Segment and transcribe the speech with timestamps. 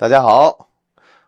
[0.00, 0.70] 大家好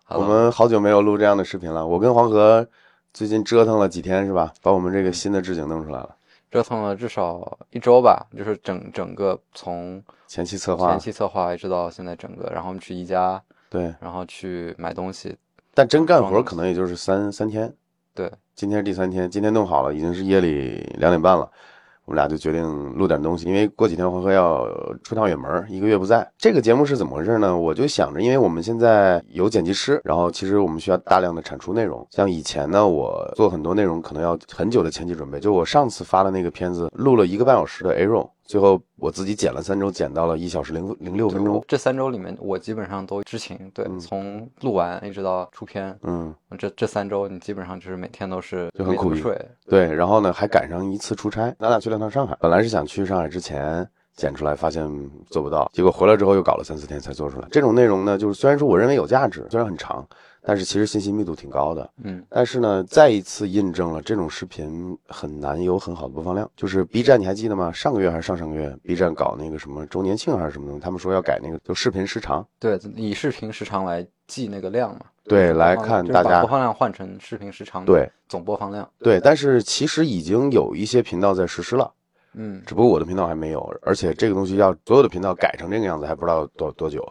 [0.09, 1.87] 我们好久没有录这样的视频了。
[1.87, 2.67] 我跟黄河
[3.13, 4.51] 最近折腾了几天，是吧？
[4.63, 6.17] 把我们这个新的置景弄出来了。
[6.51, 15.37] 折腾了至少一周吧，就是整整个从前期策划前，期策划一直到现在整个，然后我们去宜家，对，然后去买东西，
[15.75, 17.71] 但真干活可能也就是三三天。
[18.15, 21.47] 对，今天是第三天，今天弄好了，已经是夜里两点半了。
[22.05, 24.69] 我们俩就决定录点东西，因为过几天黄河要
[25.05, 26.29] 出趟远门，一个月不在。
[26.37, 27.57] 这个节目是怎么回事呢？
[27.57, 32.05] 我就想着，因为我们现在有剪辑师，然后其实我们需要大量的产出内容。
[32.11, 35.39] 像以前呢，我做很多内容可能要很久的前期准备。
[35.39, 41.65] 就我上次发的那个片子，录了一个半小时的 A roll，最后我自己剪了三周，剪到了一小时零零六分钟。
[41.67, 49.23] 这三周里面我基本上都知情，对，嗯从录完一直到出片，嗯，这这三周你基本上就是每天都是就很苦逼
[49.67, 52.37] 对，然后呢，还赶上一次出差，咱俩去了趟上海。
[52.41, 54.87] 本来是想去上海之前剪出来，发现
[55.31, 57.49] 做不到，结果回来之后又搞了三四天才做出来。
[57.51, 60.07] 这种内容呢，就是虽然说我认为有价值，虽然很长，
[60.45, 61.89] 但是其实信息密度挺高的。
[62.03, 66.51] 嗯，但是呢，再一次印证了这种视频很难有很好的播放量。
[66.57, 67.71] 就是 B 站，你还记得吗？
[67.73, 72.47] 上个月还是上上个月，B 站搞那个什么周年庆还是什么东西，他们说要改那个就视频时长。
[72.59, 81.93] 对，以视频时长来记那个量嘛，对来看大家把播放量换成视频时长，对，总播放量，对，但是其实已经有一些频道在实施了。
[82.35, 87.07] 嗯，只不过我的频道还没有，而且这个东西要所有的频道改成这个样子，还不知道多多久。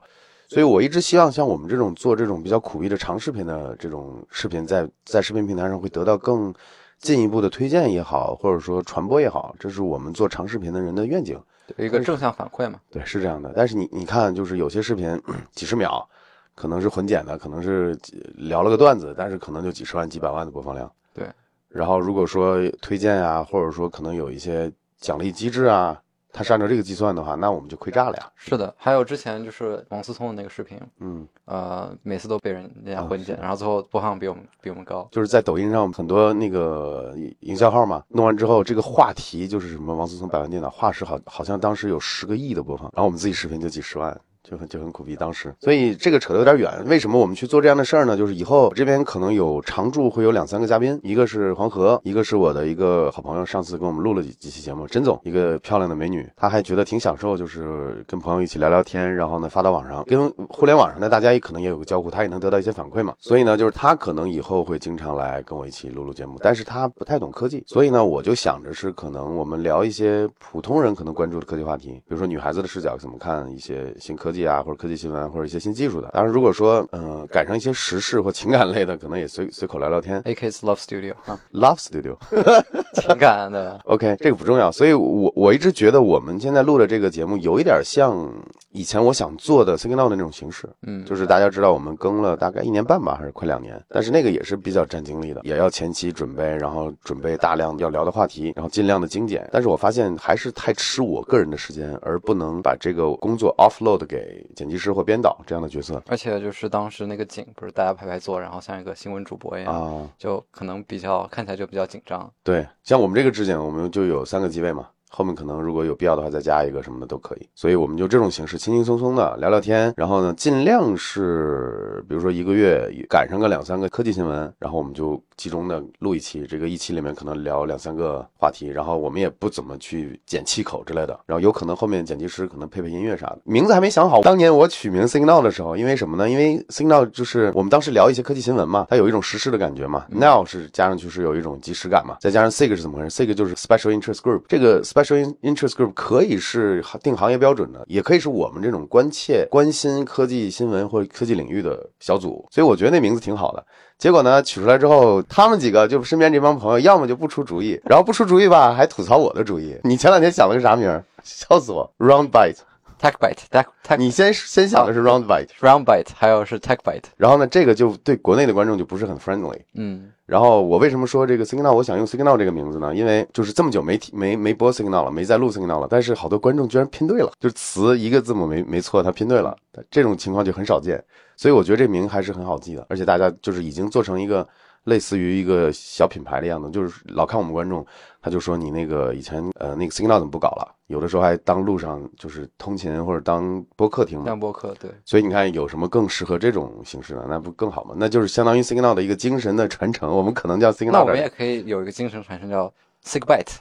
[0.51, 6.53] 所以我一直希望像我们这种做这种比较苦逼的长视频的这种视频在，在视频平台上会得到更
[6.99, 11.41] 进一步的推荐也好，或者说传播也好，这是我们做长视频的人的愿景。
[11.77, 13.53] 一个正向反馈嘛，对，是这样的。
[13.55, 15.17] 但是你你看，就是有些视频
[15.53, 16.05] 几十秒，
[16.53, 20.91] 可能是混剪的，可能是几聊了个段子，但是可能就几十万、几百万的播放量。
[21.13, 21.25] 对。
[21.69, 25.97] 然后如果说推荐啊，或者说可能有一些奖励机制啊，
[26.33, 28.31] 它是按照这个计算的话，那我们就亏炸了呀。
[28.35, 35.07] 是的，还有之前就是王思聪的那个视频，嗯，呃，每次都被人人家啊混剪，然后最后播放比我们比我们高。
[35.11, 44.19] 就是在抖音上很多那个营销号嘛，弄完之后，这个话题就是什么王思聪百万电脑，话是好好像当时有十个亿的播放，然后我们自己视频就几十万。
[44.43, 46.83] 就很就很苦逼，当时，所以这个扯得有点远。
[46.87, 48.17] 为什么我们去做这样的事儿呢？
[48.17, 63.13] 就是以后这边可能有常驻会有两三个嘉宾，一个是黄河，一个是我的一个好朋友，上次跟我们录了几几期节目，甄总，一个漂亮的美女，她还觉得挺享受，就是跟朋友一起聊聊天，然后呢发到网上，跟互联网上的大家也可能也有个交互，她也能得到一些反馈嘛。
[63.19, 76.09] 所以呢，就是她可能以后会经常来跟我一起录录节目，但是她不太懂科技，所以呢，我就想着是可能我们聊一些普通人可能关注的科技话题，比如说女孩子的视角怎么看一些新科技啊，或者科技新闻，或者一些新技术的。
[76.13, 80.21] 当然，如果说嗯、呃赶上一些时事或情感类的，可能也随随口聊聊天。
[80.23, 82.15] AK's Love Studio 啊，Love Studio。
[82.95, 88.29] 情感的， OK，这个不重要，所以我我一直觉得我们现在录的这个节目有一点像
[88.71, 99.47] 以前我想做的 Signal 的那种形式，嗯，就是大家知道我们更了大概一年半吧，还是快两年，但是那个也是比较占精力的，也要前期准备，然后准备大量要聊的话题，然后尽量的精简。
[99.51, 110.09] 但是我发现还是太吃我个人的时间，而不能把这个工作 offload 给剪辑师或编导这样的角色而且就是当时那个景不是大家排排坐，然后像一个新闻主播一样，啊。
[110.17, 112.31] 就可能比较看起来就比较紧张。
[112.43, 117.49] 对，像我们这个质检，我们就有三个机位嘛，后面可能如果有必要的话再加一个什么的都可以。
[117.53, 134.21] 所以我们就这种形式，轻轻松松的聊聊天，然后呢，尽量是比如说一个月赶上个两三个科技新闻，然后我们就集中的录一期，这个一期里面可能聊两三个话题，然后我们也不怎么去剪气口之类的，然后有可能后面剪辑师可能配配音乐啥的，名字还没想好。
[134.21, 136.29] 当年我取名 Signal 的时候，因为什么呢？
[136.29, 140.05] 因为 Signal 就是我们当时聊一些科技新闻嘛，它有一种实时事的感觉嘛。
[140.11, 153.65] Now 是加上去是有一种即时感嘛，再加上 SIG 是怎么回事？SIG 就是 Special Interest Group，这个 Special Interest Group 可以是定行业标准的，也可以是我们这种关切、关心科技新闻或者科技领域的小组，所以我觉得那名字挺好的。
[154.01, 159.77] 结果呢，取出来之后，他们几个就身边这帮朋友，要么就不出主意，然后不出主意吧，还吐槽我的主意。
[159.83, 160.89] 你前两天想了个啥名？
[161.23, 162.57] 笑死我！Round Bite，
[163.01, 169.59] Tech Byte，Tech Tech 你先先想的是 Round Bite，Round Byte，还有是 Tech Byte，然后呢，这个就对国内的观众就不是很 friendly。
[169.73, 172.93] 嗯，然后我为什么说这个 Signal 我想用 Signal 这个名字呢？
[172.93, 179.57] 因为就是这么久没提没没播 Signal 了，没再录 Signal 了，但是好多观众居然拼对了，就是词一个字母没没错，他拼对了，
[179.89, 181.03] 这种情况就很少见，
[181.35, 184.47] 所以我觉得这名还是很好记的，而且大家就是已经做成一个
[184.85, 187.85] 类似于一个小品牌的样子，就是老看我们观众，
[188.21, 190.75] 他就说你那个以前呃那个 Signal 怎么不搞了？
[190.87, 197.25] 有的时候还当路上就是通勤或者当播客听嘛当，播客对，所以你看有什么更适合这种形式呢？
[197.29, 197.95] 那不更好吗？
[197.97, 202.73] 那就是相当于 Signal 的一个精神的传承，我们可能叫 Signal 那我们也可以有一个精神传承叫
[203.05, 203.55] Sig Byte，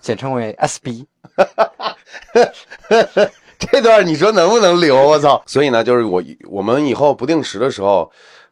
[0.00, 1.06] 简称为 SB。
[3.58, 4.96] 这段你说能不能留？
[4.96, 5.42] 我操！
[5.44, 8.08] 所以呢，就是我我们以后不定时的时候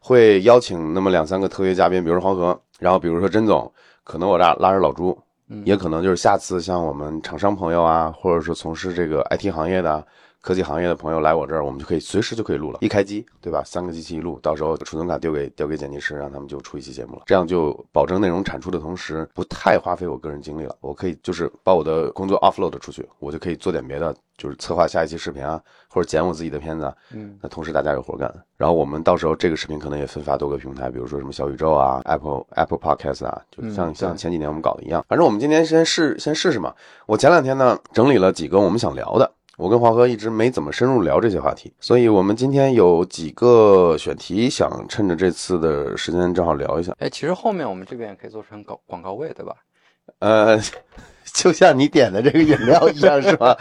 [0.07, 3.73] 会邀请那么两三个特约嘉宾，比如说黄河，然后比如说甄总，
[4.05, 5.19] 可能我拉拉着老朱，
[5.65, 10.07] 也可能就是下次像我们厂商朋友啊，或者是从事这个 IT 行业的。
[10.47, 13.65] 科技行业的朋友来我这儿，我们就可以随时就可以录了，一开机，对吧？
[13.67, 17.23] 三个机器一录，到时候储存卡丢给丢给剪辑师，让他们就出一期节目了。
[17.27, 20.77] 这样就保证内容产出的同时，不太花费我个人精力了。
[20.81, 26.95] 我可以就是把我的工作 offload 出去，我就可以做点别的，就是策划下一期视频啊，或者剪我自己的片子。
[27.13, 28.33] 嗯，那同时大家有活干。
[28.57, 35.05] 然后我们到时候这个视频可能也分发多个平台，比如说什么小宇宙啊、Apple Apple Podcast 啊，就像像前几年我们搞的一样。
[35.09, 36.73] 反正我们今天先试先试试嘛。
[37.07, 39.33] 我前两天呢整理了几个我们想聊的。
[39.57, 46.95] 我跟黄河一直没怎么深入聊这些话题，所以我们今天有几个选题，想趁着这次的时间正好聊一下。
[46.99, 49.55] 哎，其实后面我们这边也可以做成广广告位，对吧？
[50.19, 50.61] 呃，
[51.33, 53.57] 就像你点的这个饮料一样，是吧？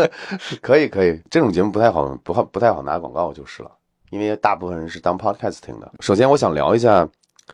[0.62, 1.20] 可以，可以。
[1.30, 3.70] 这种节目不太好，不好，不太好拿广告就是了，
[4.10, 5.92] 因为大部分人是当 podcast 听的。
[6.00, 7.06] 首先，我想聊一下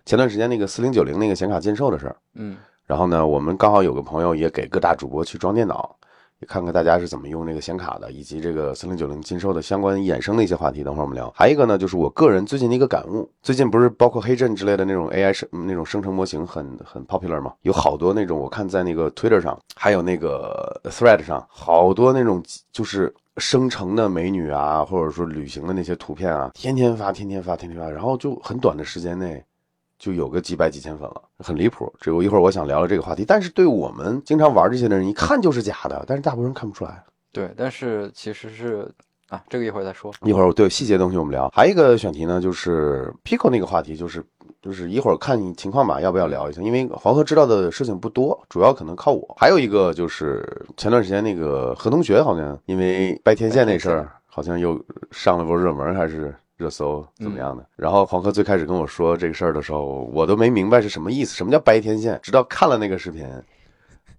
[0.06, 2.16] 前段时间那个四零九零那个显卡禁售的事儿。
[2.34, 2.56] 嗯。
[2.86, 5.96] 然后呢，我们刚好有个朋友也给各大主播去装电脑。
[6.46, 11.30] 看看大家是怎么用那个显卡的，以及这个四零九零禁售的相关衍生的一些话题，等会儿我们聊。
[11.36, 13.30] 还有一个呢，就是我个人最近的一个感悟。
[13.42, 17.52] 最近不是包括黑阵之类的那种 AI 生那种生成模型很很 popular 吗？
[17.62, 22.42] 有好多那种，我看在那个 Twitter 上，还有那个 Thread 上，好多那种
[22.72, 29.44] 就是生成的美女啊，或者说旅行的那些图片啊，天天发，天天发，天天发，然后就很短的时间内。
[30.00, 31.92] 就有个几百几千粉了，很离谱。
[32.00, 37.04] 这我一会儿我想聊聊这个话题，但是对我们经常玩这些的人，一看就是假的，但是大部分人看不出来。
[37.30, 38.90] 对，但是其实是
[39.28, 40.10] 啊，这个一会儿再说。
[40.22, 41.50] 一会儿我对细节东西我们聊。
[41.50, 44.24] 还有一个选题呢，就是 Pico 那个话题，就是
[44.62, 46.62] 就是一会儿看情况吧，要不要聊一下？
[46.62, 49.36] 因为黄河知道的事情不多，主要可能靠我。
[49.38, 56.34] 还有一个就是前段时间那个何同学好像因为掰天线那事儿，好像又上了波热门，还是？
[56.60, 57.64] 热搜怎么样的？
[57.74, 62.20] 然后黄科最开始跟我说这个事儿的时候，我都没明白是什么意思，什么叫白天线？
[62.22, 63.26] 直到看了那个视频，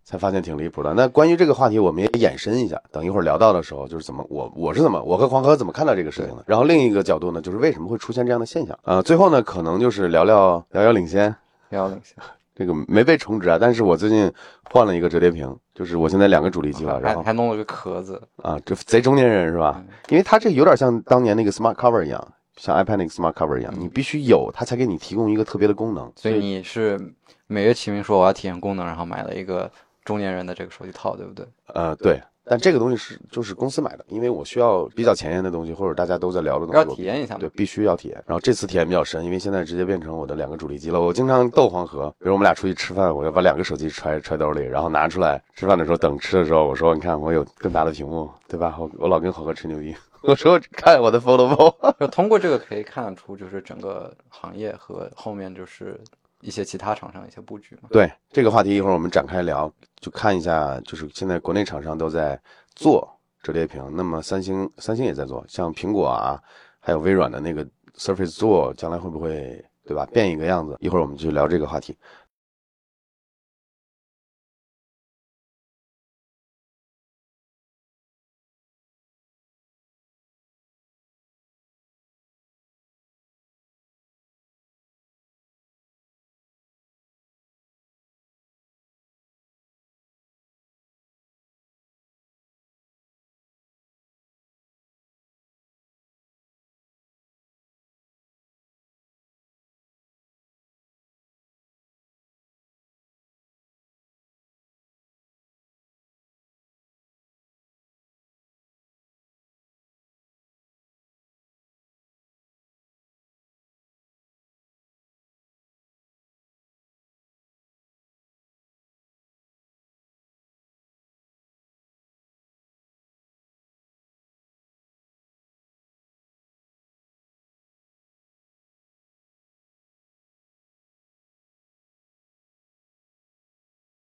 [0.03, 0.91] 才发现挺离谱的。
[0.95, 6.43] 那关于这个话题，我们也延伸一下，等一会儿聊到的时候，就是怎么我我是怎么我和黄河怎么看到这个事情的。
[6.47, 8.77] 然后另一个角度呢，就是为什么会出现这样的现象？
[8.83, 11.35] 呃，最后呢，可能就是聊聊遥遥领先，
[11.69, 12.15] 遥遥领先，
[12.61, 14.31] 这个没被充值啊，但是我最近
[14.69, 19.83] 换了一个折叠屏，就是我现在两个主力机了，然后还弄了个壳子啊，这贼中年人是吧？
[20.09, 22.33] 因为它这有点像当年那个 Smart Cover 一样。
[22.57, 26.11] 像 iPad 那个 Smart Cover 一样，你必须有它才给你提供一个特别的功能。
[26.15, 26.99] 所以你是
[27.47, 29.71] 每月起名说我要体验功能，然后买了一个
[30.03, 31.47] 中年人的这个手机套，对不对？
[31.73, 32.21] 呃，对。
[32.43, 37.35] 但这个东西是就是公司买的，因为我需要比较前沿的东西，或者大家都在聊的东西，要体验一下。
[37.35, 38.23] 对，必须要体验。
[38.25, 40.99] 然后这次体验比较深，因为现在直接变成我的两个主力机了。
[40.99, 48.75] 我经常逗黄河，比如我们俩出去吃饭，我要把两个手机揣揣兜里，然后拿出来吃饭的时候等吃的时候，我说你看我有更大的屏幕，对吧？
[48.79, 49.95] 我我老跟黄河吹牛逼。
[50.23, 55.99] 我说看我的 Foldable，就通过这个可以看得出，就是整个行业和后面就是
[56.41, 57.89] 一些其他厂商一些布局嘛。
[57.91, 62.39] 对这个话题，一会儿我们展开聊，就看一下，就是现在国内厂商都在
[62.75, 63.07] 做
[63.41, 66.41] 折叠屏，那么三星三星也在做，像苹果啊，
[66.79, 67.65] 还有微软的那个
[67.97, 70.77] Surface 做，将来会不会对吧变一个样子？
[70.79, 71.97] 一会儿我们就聊这个话题。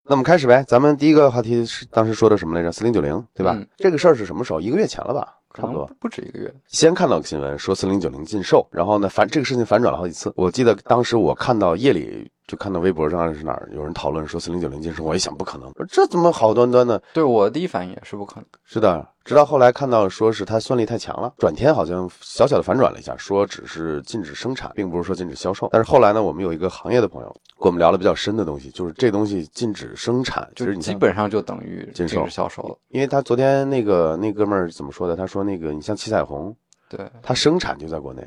[0.08, 2.70] 那我们开始呗，咱们第一个话题是当时说的什么来着？
[2.70, 3.58] 四零九零，对吧？
[3.76, 4.60] 这个事儿是什么时候？
[4.60, 6.54] 一个月前了吧，差不多，不止一个月。
[6.68, 10.32] 先看到个新闻说四零九零禁售，然后呢反这个事情反转了好几次。
[10.36, 17.02] 我记得当时我看到夜里就看到微博上是哪儿有人讨论说四零九零晋升，我一想不可能，这怎么好端端的？
[17.12, 18.46] 对我第一反应也是不可能。
[18.64, 25.68] 是的，直到后来看到说是它算力太强了，转天好像小小的反转了一下，说只是禁止生产，并不是说禁止销售。
[25.72, 32.78] 但是后来呢，我们有一个行业的朋友跟我们聊了比较深的东西，就是这东西禁止生产，就就是你基本上就等于禁止销售了。
[32.88, 35.16] 因为他昨天那个那哥们儿怎么说的？
[35.16, 36.54] 他说那个你像七彩虹，
[36.88, 38.24] 对，它生产就在国内，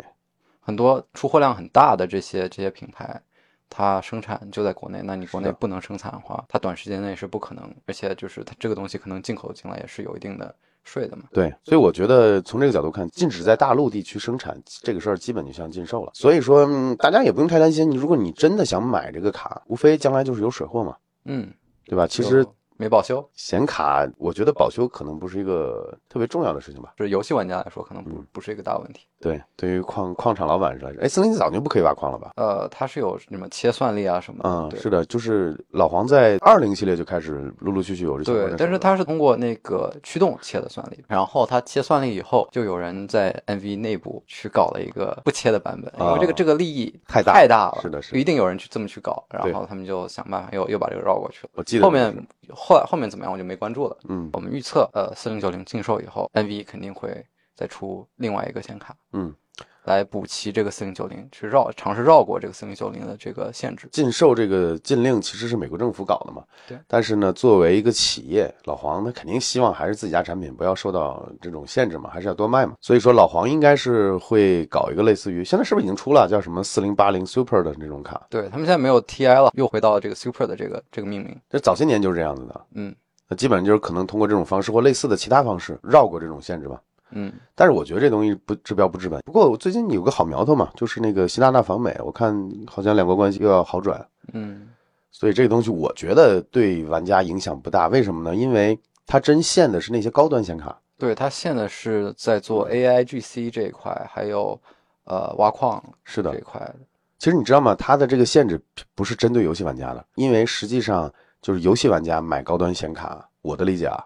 [0.59, 3.21] 很多出货量很大的这些这些品牌，
[3.69, 11.23] 它生产就在国内，那你国内不能生产的话，它短时间内是不可能，而且就是它这个东西可能进口进来也是有一定的税的嘛。
[11.31, 16.11] 对，所以我觉得从这个角度看，禁止在大陆地区生产这个事儿，基本就像禁售了。
[16.15, 17.89] 所以说，嗯，大家也不用太担心。
[17.89, 21.53] 你如果你真的想买这个卡，无非将来就是有水货嘛，嗯，
[21.85, 22.07] 对吧？
[22.07, 22.45] 其实
[22.77, 26.93] 没保修，显卡，我觉得保修可能不是一个特别重要的事情吧。
[26.97, 29.05] 就是游戏玩家来说可能不嗯不是一个大问题。
[29.21, 32.31] 对，对于矿矿场老板来说，哎，森林早就不可以挖矿了吧？
[32.37, 51.49] 呃，它是有什么切算力啊什么的，嗯，是的，就是老黄在二零系列就开始陆陆续续有这相关的，对但是它是通过那个驱动切的算力，然后它切算力以后，就有人在 NV 内部去搞了一个不切的版本，因为这个啊这个利益太大太大了，是的是的一定有人去这么去搞，然后他们就想办法又又把这个绕过去了。
[51.55, 52.15] 我记得后面
[52.53, 53.97] 后来后面怎么样我就没关注了。
[54.07, 57.25] 嗯我们预测，呃，四零九零禁售以后，NV 肯定会
[57.59, 59.35] 再出另外一个显卡嗯，
[59.83, 63.89] 来补齐这个四零九零，去绕尝试绕过这个四零九零的这个限制。
[63.91, 66.41] 禁售这个禁令其实是美国政府搞的嘛。
[66.69, 66.79] 对。
[66.87, 72.75] 但是呢，作为一个企业，老黄他肯定希望还是自己家产品不要受到这种限制嘛，还是要多卖嘛。
[72.79, 78.25] 所以说，老黄应该是会搞一个类似于现在是不是已经出了叫什么四零八零 Super 的那种卡？
[78.29, 81.37] 对他们现在没有 TI 了，又回到了这个 Super 的这个这个命名。
[81.49, 82.65] 这早些年就是这样子的。
[82.75, 82.95] 嗯
[83.31, 86.81] 那基本上就是可能通过这种方式或类似的其他方式绕过这种限制吧。
[87.11, 89.19] 嗯，但是我觉得这东西不治标不治本。
[89.25, 94.07] 不过我最近有个好苗头嘛，就是那个习大大访美，我看好像两国关系又要好转。
[94.33, 94.67] 嗯，
[95.11, 98.35] 所以这个东西我觉得对玩家影响不大，为什么呢？
[98.35, 104.59] 因为它真限的是那些高端显卡，对，它限的是在做 AIGC 这一块，还有
[105.05, 106.75] 呃挖矿是的这一块的。
[107.17, 107.73] 其实你知道吗？
[107.75, 108.61] 它的这个限制
[108.93, 111.11] 不是针对游戏玩家的，因为实际上
[111.41, 114.01] 就是游戏玩家买高端显卡，我的理解啊，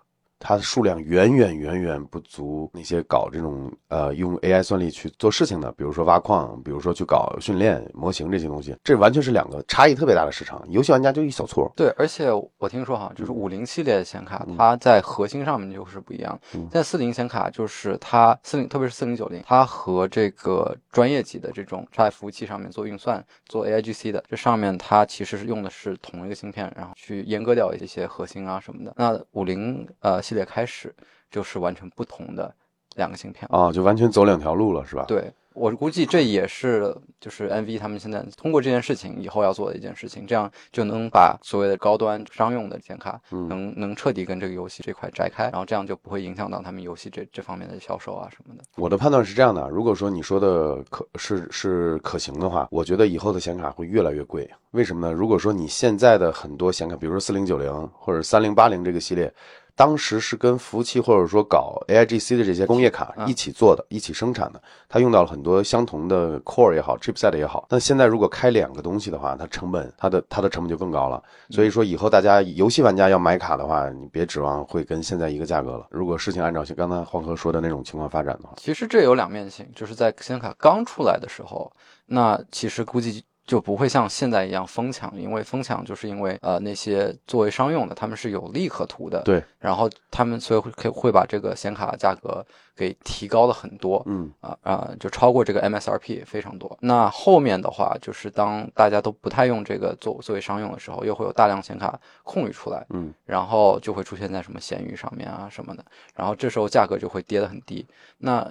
[0.46, 10.62] 它的数量远远远远不足那些搞这种呃用 AI 算力去做事情的，比如说挖矿，比如说去搞训练模型这些东西，这完全是两个差异特别大的市场。
[10.68, 16.38] 游戏玩家就一小撮，对，而且我听说哈，就是嗯五零系列的显卡，它在核心上面就是不一样。
[16.54, 28.94] 嗯现在四零显卡就是它四零，特别是四零九零，它和这个专业级的这种在服务器上面做运算、做 AIGC 的，这上面它其实是用的是同一个芯片，然后去阉割掉一些核心啊什么的。
[28.98, 30.94] 那五零呃系列开始
[31.32, 32.54] 就是完全不同的
[32.96, 33.48] 两个芯片。
[33.52, 35.06] 啊，就完全走两条路了，是吧？
[35.08, 48.64] 对我估计这也是就是 NV 他们现在通过这件事情以后要做的一件事情，这样就能把所谓的高端商用的显卡嗯能能彻底跟这个游戏这块摘开，然后这样就不会影响到他们游戏这这方面的销售啊什么的。
[48.78, 54.50] 我的判断是这样的：如果说你说的可是是可行的话，我觉得以后的显卡会越来越贵。
[54.72, 55.14] 为什么呢？
[55.14, 59.32] 如果说你现在的很多显卡，比如说四零九零或者三零八零这个系列，
[59.76, 67.66] 当时是跟服务器或者说搞 AIGC 的这些工业卡嗯一起做的、一起生产的，它用到了很多相同的 core 也好，chipset 也好。
[67.68, 71.22] 但现在如果开两个东西的话，它成本它的它的成本就更高了。
[71.50, 75.88] 所以说以后大家游戏玩家要买卡的话，你别指望会跟现在一个价格了。
[75.90, 78.54] 如果事情按照像刚才黄河说的那种情况发展的话。
[78.58, 81.72] 其实这有两面性，就是在显卡刚出来的时候，
[82.06, 92.46] 那其实估计就不会像现在一样疯抢，因为疯抢就是因为呃那些作为商用的，他们是有利可图的，对，然后他们所以会可以会把这个显卡价格
[92.76, 94.32] 给提高了很多，嗯。
[94.40, 96.78] 啊啊，就超过这个 MSRP 非常多。
[96.82, 105.84] 那后面的话，就是当大家都不太用这个作作为商用的时候，又会有大量显卡空余出来，嗯，然后就会出现在什么闲鱼上面啊什么的，
[106.16, 107.86] 然后这时候价格就会跌得很低。
[108.18, 108.50] 那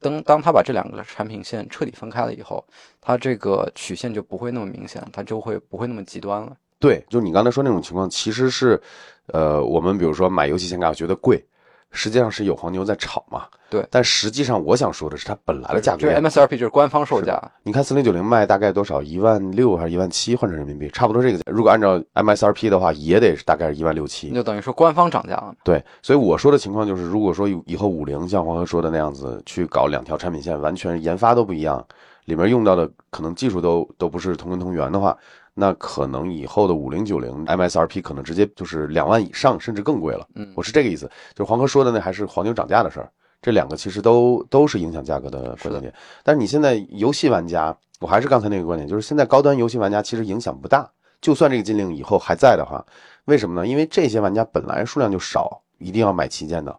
[0.00, 2.64] 当当他把这两个产品线彻底分开了以后，
[3.00, 6.56] 他这个曲线就不会那么明显，他就会不会那么极端了。
[6.78, 8.80] 对，就你刚才说那种情况，其实是，
[9.26, 11.44] 呃，我们比如说买游戏显卡觉得贵，
[11.90, 13.44] 实际上是有黄牛在炒嘛。
[13.70, 16.20] 对但实际上我想说的是，它本来的价格这个也。
[16.20, 19.02] MSRP 就是官方售价，你看四零九零卖大概多少？
[19.02, 20.34] 一万六还是一万七？
[20.34, 21.44] 换成人民币，差不多这个价。
[21.46, 24.30] 如果按照 MSRP 的话，也得是大概是一万六七。
[24.32, 25.54] 就等于说官方涨价了。
[25.62, 31.84] 对，所以我说的情况就是，如果说以以后五菱像黄河说的那样子去搞两条产品线，完全研发都不一样，
[32.24, 35.14] 里面用到的可能技术都都不是同根同源的话，
[35.60, 40.24] 那可能以后的五零九零 MSRP 可能直接就是两万以上，甚至更贵了。
[40.36, 43.10] 嗯我是这个意思，就是黄哥说的那还是黄牛涨价的事儿，
[43.42, 45.92] 这两个其实都都是影响价格的关键点。
[46.22, 50.88] 但是你现在游戏玩家，我还是刚才那个观点，就是现在高端游戏玩家其实影响不大。
[51.20, 52.86] 就算这个禁令以后还在的话，
[53.24, 53.66] 为什么呢？
[53.66, 56.78] 因为这些玩家本来数量就少，一定要买旗舰的。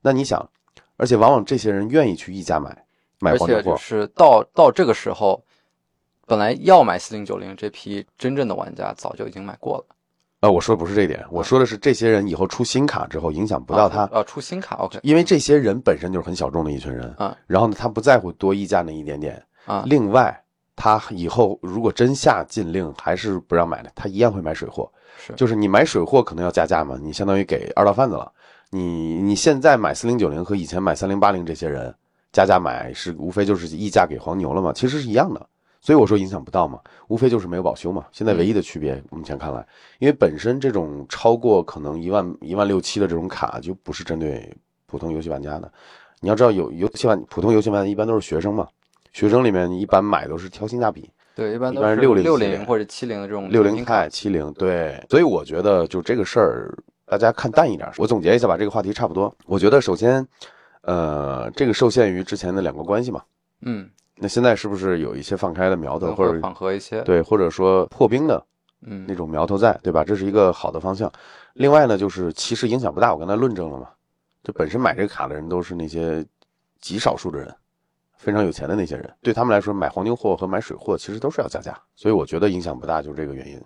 [0.00, 0.48] 那你想，
[0.96, 2.70] 而且往往这些人愿意去溢价买
[3.20, 5.43] 买而且就黄牛货，是到到这个时候，
[6.26, 9.84] 本来要买四零九零这批真正的玩家早就已经买过了，
[10.40, 20.38] 呃，我说的不是这一点，我说的是这些人以后出新卡之后影响不到他，啊，出新卡，OK，因为这些人本身就是很小众的一群人，啊然后呢，他不在乎多溢价那一点点，啊，另外，
[20.76, 24.90] 他以后如果真下禁令还是不让买的，他一样会买水货。
[25.16, 28.30] 是就是你买水货可能要加价嘛，你相当于给二道贩子了。
[28.70, 31.94] 你你现在买四零九零和以前买三零八零这些人
[32.32, 35.46] 加价买是无非就是溢价给黄牛了嘛，其实是一样的。
[35.84, 38.06] 所以我说影响不到嘛，无非就是没有保修嘛。
[38.10, 39.66] 现在唯一的区别，目前看来，
[39.98, 44.50] 因为本身这种超过可能一万一万六七的这种卡就不是针对
[44.86, 45.70] 普通游戏玩家的。
[46.20, 48.66] 你要知道有游戏玩普通游戏玩家一般都是学生嘛，
[49.12, 56.74] 学生里面一般买都是挑性价比，对，一般都是是60系列六零或者七零的这种六零联名卡钛、七零，对，所以我觉得就这个事儿，
[57.04, 57.86] 大家看淡一点。
[57.98, 59.34] 我总结一下吧，这个话题差不多。
[59.44, 60.26] 我觉得首先，
[60.80, 63.22] 呃，这个受限于之前的两个关系嘛，
[63.60, 68.44] 嗯，那现在是不是有一些放开的苗头，或者缓和一些，，对，或者说破冰的
[68.82, 70.04] 嗯那种苗头在，对吧？
[70.04, 71.10] 这是一个好的方向。
[71.54, 73.88] 另外呢，就是其实影响不大，我刚才论证了嘛，
[74.42, 76.24] 就本身买这个卡的人都是那些
[76.80, 77.54] 极少数的人。
[78.16, 83.60] 非常有钱的那些人，对他们来说，买黄牛货和买水货其实都是要加价，所以我觉得影响不大，就是这个原因。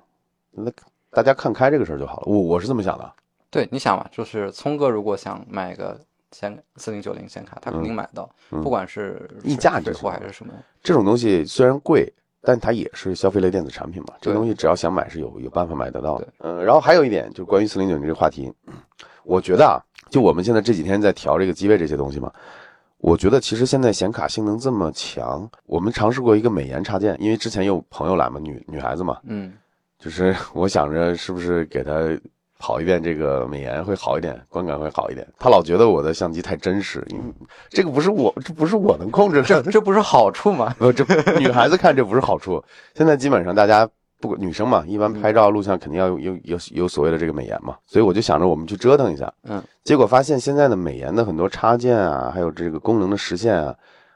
[0.50, 0.68] 那
[1.10, 3.12] 大家看开这个事儿就好了，我我是这么想的。
[3.50, 6.00] 对，你想嘛，就是聪哥如果想买个
[6.32, 14.14] 显四零九零显卡，他肯定买到，嗯不管是溢价水就是货还是什么，这种东西虽然贵，但它也是消费类电子产品嘛。
[14.20, 16.28] 这个东西只要想买是有有办法买得到的。
[16.38, 18.52] 嗯，然后还有一点就是关于四零九零这个话题，
[19.24, 19.80] 我觉得啊，
[20.10, 22.32] 就我们现在这几天在调这个机位这些东西嘛，
[22.98, 29.52] 我觉得其实现在显卡性能这么强，我们尝试过一个美颜插件，因为之前有朋友来嘛，女女孩子嘛，嗯，
[29.98, 31.92] 就是 我想着是不是给她
[32.58, 35.26] 跑一遍这个美颜会好一点，观感会好一点。
[35.38, 37.22] 他老觉得我的相机太真实，因为
[37.70, 39.42] 这个不是我，这不是我能控制的。
[39.44, 40.74] 这 这不是好处吗？
[40.78, 41.04] 不，这
[41.38, 42.62] 女孩子看这不是好处。
[42.94, 43.88] 现在基本上大家
[44.20, 49.32] 不管女生嘛，一般拍照录像肯定要有有有有所谓的这个美颜嘛，所以我就想着我们去折腾一下。
[49.44, 53.72] 嗯，结果发现现在的美颜的很多插件啊，还有这个功能的实现啊，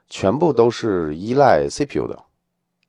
[0.08, 2.18] 全部都是依赖 CPU 的。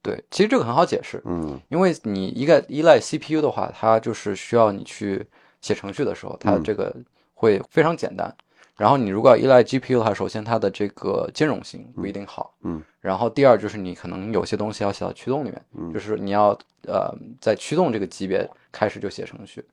[0.03, 5.25] 对，其实这个很好解释，嗯因为你一个依赖 CPU 的话，它就是需要你去
[5.61, 6.93] 写程序的时候，它嗯这个
[7.33, 8.35] 会非常简单。
[8.75, 19.63] 然后你如果要依赖 GPU 的话，首先它的这个兼容性不一定好，嗯，然后第二就是你可能有些东西要写到驱动里面，嗯就是你要呃在驱动这个级别开始就写程序。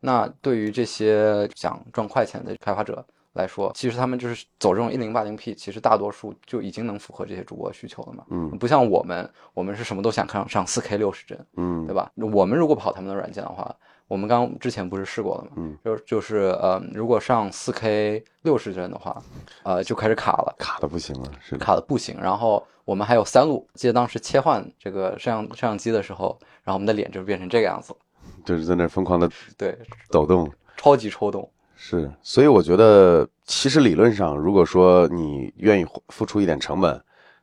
[0.00, 3.04] 那对于这些想赚快钱的开发者
[3.36, 8.24] 来说，其实他们就是走这种一零八零 P，其实大多数就已经能符合这些主播需求了嘛。
[8.30, 12.10] 嗯不像我们，我们是什么都想看上四 K 六十帧，嗯对吧？
[12.16, 13.74] 我们如果跑他们的软件的话，
[14.08, 15.50] 我们刚之前不是试过了嘛？
[15.56, 19.22] 嗯，就就是呃，如果上四 K 六十帧的话，
[19.64, 21.64] 呃，就开始卡了，卡的不行了，是的。
[21.64, 22.16] 卡的不行。
[22.20, 27.98] 然后我们还有三路，记得当时切换这个摄像摄像机的时候，然后我们的脸就变成这个样子了，
[28.44, 29.76] 就是在那疯狂的对，
[30.10, 30.50] 抖动。
[30.76, 31.50] 超级抽动。
[31.76, 37.00] 是，所以我觉得，其实理论上，如果说你愿意付出一点成本，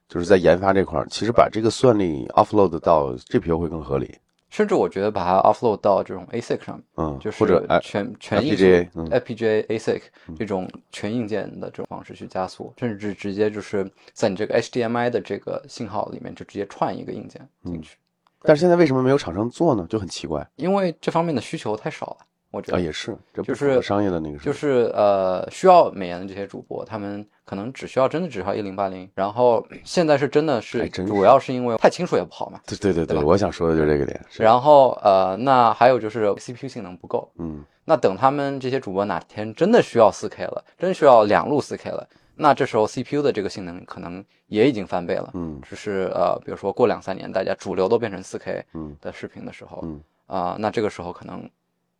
[0.09, 4.17] 就是在研发这块儿，其实把这个算力 offload 到 GPU 会更合理。
[4.49, 10.01] 甚至我觉得把它 offload 到这种 ASIC 上面，嗯，就是或者哎，全全硬 FPGA 嗯 FPGA ASIC
[10.37, 17.97] 这种全硬件的这种方式去加速，甚至直接就是在你这个 HDMI 的这个信号里面就直接串一个硬件进去，
[18.43, 19.87] 但是现在为什么没有厂商做呢？
[19.89, 22.17] 就很奇怪因为这方面的需求太少了，
[22.53, 22.81] 我觉啊，得。
[22.81, 34.21] 也是，这不就是商业的那个就是呃，需要美颜的这些主播，他们可能只需要真的只需要一零八零，然后 现在是真的是主要是因为太清楚也不好嘛，对对对对，对我想说的就是这个点。
[34.37, 45.29] 然后呃，那还有就是 CPU 性能不够，嗯那等他们这些主播哪天真的需要四 K 了，真需要两路四 K 了，那这时候 CPU 的这个性能可能也已经翻倍了。
[45.33, 51.49] 嗯只是呃，比如说过两三年，大家主流都变成 4K 嗯的视频的时候，嗯，啊、那这个时候可能，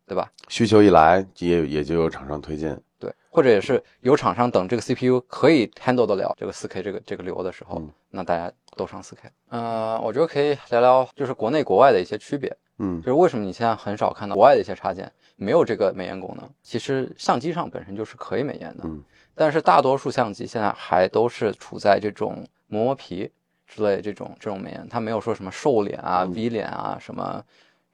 [0.06, 0.30] 对吧？
[0.48, 2.80] 需求一来，也也就有厂商推荐。
[2.98, 9.16] 对，或者也是有厂商等这个 CPU 可以 handle 得了这个 4K 这个这个流的时候，嗯那大家都上 4K。
[9.48, 12.54] 呃，我觉得可以聊聊就是国内国外的一些区别。
[12.78, 16.48] 嗯就是为什么你现在很少看到国外的一些插件没有这个美颜功能？
[16.62, 19.02] 其实相机上本身就是可以美颜的，嗯
[19.34, 23.30] 但是大多数相机现在还都是处在这种磨磨皮
[23.66, 27.44] 之类这种这种美颜，它没有说什么瘦脸啊、V 脸啊什么，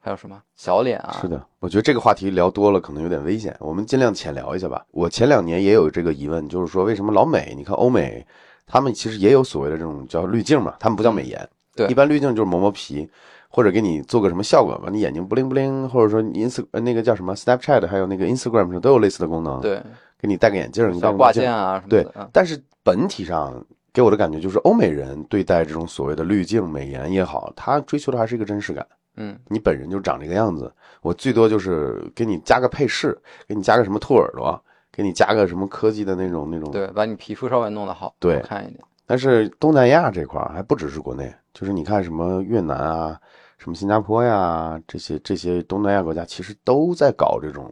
[0.03, 4.83] 还有什么小脸啊，是的，我觉得这个话题聊多了可能有点危险，我们尽量浅聊一下吧。
[4.93, 8.27] 我前两年也有这个疑问，就是说为什么老美，你看欧美，
[8.67, 13.07] 他们其实也有所谓的这种叫滤镜嘛，他们不叫美颜，对一般滤镜就是磨磨皮，
[13.51, 19.83] 或者给你做个什么效果，吧你眼睛不灵不灵，或者说你 ins 呃那个叫什么 Snapchat，还有那个 Instagram 上都有类似的功能，，对，
[20.19, 28.87] 给你戴个眼镜儿，你戴挂件啊什么对的，对，但是本体上给我的感觉就是，欧美人对待这种所谓的滤镜、美颜也好，他追求的还是一个真实感。
[29.17, 34.59] 嗯，你本人就长这个样子，我最多就是给你加个配饰，给你加个什么兔耳朵，
[34.93, 36.71] 给你加个什么科技的那种那种。
[36.71, 38.81] 对，把你皮肤稍微弄得好，对好看一点。
[39.07, 43.19] 但是东南亚这块儿还不只是国内，就是你看什么越南啊、
[43.59, 47.69] 什么新加坡呀，这些这些东南亚国家，其实都在搞这种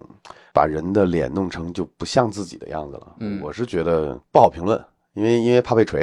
[0.53, 3.15] 把人的脸弄成就不像自己的样子了。
[3.21, 4.85] 嗯我是觉得不好评论，
[5.19, 6.01] 因为因为怕被锤。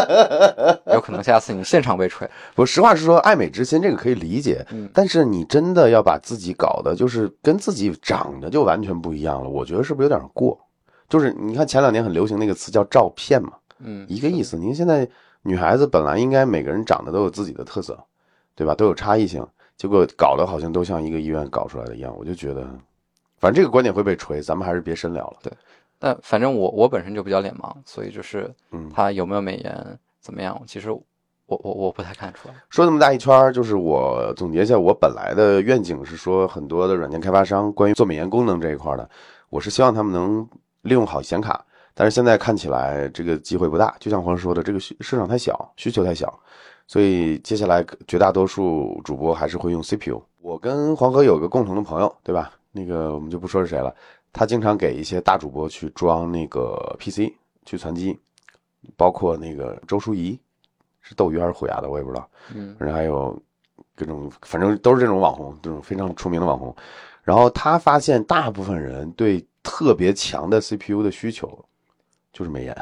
[0.92, 2.28] 有可能下次你现场被锤。
[2.54, 10.58] 我，实话实说，爱美之心这个可以理解，嗯但是你真的要把自己搞的，就是跟自己长得就完全不一样了，我觉得是不是有点过？
[11.08, 14.56] 就是你看前两年很流行那个词叫照片嘛，嗯，一个意思。
[14.56, 15.08] 您现在
[15.42, 17.98] 女孩子本来应该每个人长得都有自己的特色，
[18.54, 18.74] 对吧？
[18.74, 19.46] 都有差异性，
[19.76, 22.62] 结果搞得好像都像一个医院搞出来的一样，我就觉得，
[23.38, 25.36] 反正这个观点会被锤，咱们还是别深聊了。
[25.98, 31.02] 但反正我我本身就比较脸盲，所以就是嗯它有没有美颜怎么样，其实我
[31.46, 32.54] 我我不太看出来。
[32.68, 39.08] 说那么大一圈儿，就是我总结一下，我本来的愿景是说，很多的软件开发商关于做美颜功能这一块的，
[39.48, 40.46] 我是希望他们能
[40.82, 46.38] 利用好显卡，但是现在看起来这个机会不大，就像黄说的，这个市市场太小，需求太小，
[46.86, 50.20] 所以接下来绝大多数主播还是会用 CPU。
[50.42, 52.52] 我跟黄河有个共同的朋友，对吧？
[52.72, 53.94] 那个我们就不说是谁了，
[54.38, 57.32] 他经常给一些大主播去装那个 PC
[57.64, 58.14] 去攒机，
[58.94, 60.38] 包括那个周淑怡，
[61.00, 62.28] 是斗鱼还是虎牙的，我也不知道。
[62.54, 63.42] 嗯然后还有
[63.94, 66.76] 各种，反正都是这种网红，这种非常出名的网红。
[67.22, 71.64] 然后他发现，大部分人对特别强的 CPU 的需求
[72.30, 72.76] 就是美颜。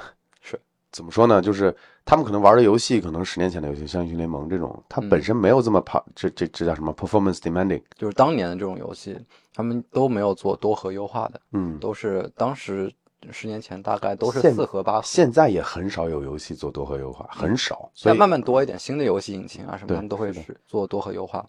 [0.95, 1.43] 是怎么说呢？
[1.43, 7.83] 就是他们可能玩的游戏，可能十年前的游戏，像英雄联盟这种，它嗯本身没有这么跑，这这这叫什么 performance demanding？
[7.97, 9.19] 就是当年的这种游戏，
[9.53, 12.93] 他们都没有做多核优化的，嗯，都是当时
[13.31, 17.91] 十年前大概都是四核八核，现在也很少有游戏做多核优化，很少。
[17.93, 21.45] 所以慢慢多一点，新的游戏引擎啊什么，他们都会是做多核优化。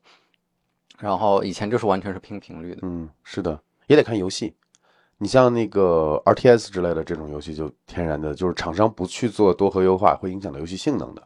[0.97, 4.55] 然后以前就是完全是拼频率的，嗯，是的，也得看游戏。
[5.17, 11.21] 你像那个 RTS 之类的这种游戏，就天然的就是厂商不去做多核优化，会影响到游戏性能的。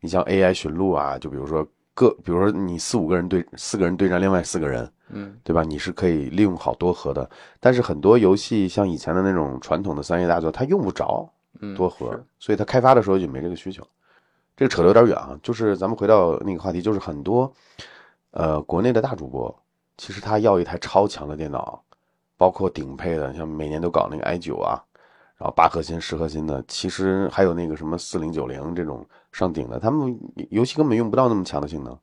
[0.00, 5.62] 你像 AI 寻路啊，就比如说各，比如说你四五个人对四个人对战另外四个人，嗯对吧？
[5.62, 7.28] 你是可以利用好多核的。
[7.58, 11.28] 但是很多游戏像以前的那种传统的三 A 大作，它用不着
[11.60, 13.82] 嗯，多核，是所以它开发的时候就没这个需求。
[14.56, 17.52] 这个扯得有点远啊，就是咱们回到那个话题，就是很多
[18.30, 19.52] 呃国内的大主播，
[19.96, 21.82] 其实他要一台超强的电脑，
[22.36, 24.82] 包括顶配的，像每年都搞那个 i 九啊，
[25.36, 30.18] 然后八核心、十核心的，其实还有那个什么四零九零这种上顶的，他们
[30.50, 31.98] 游戏根本用不到那么强的性能，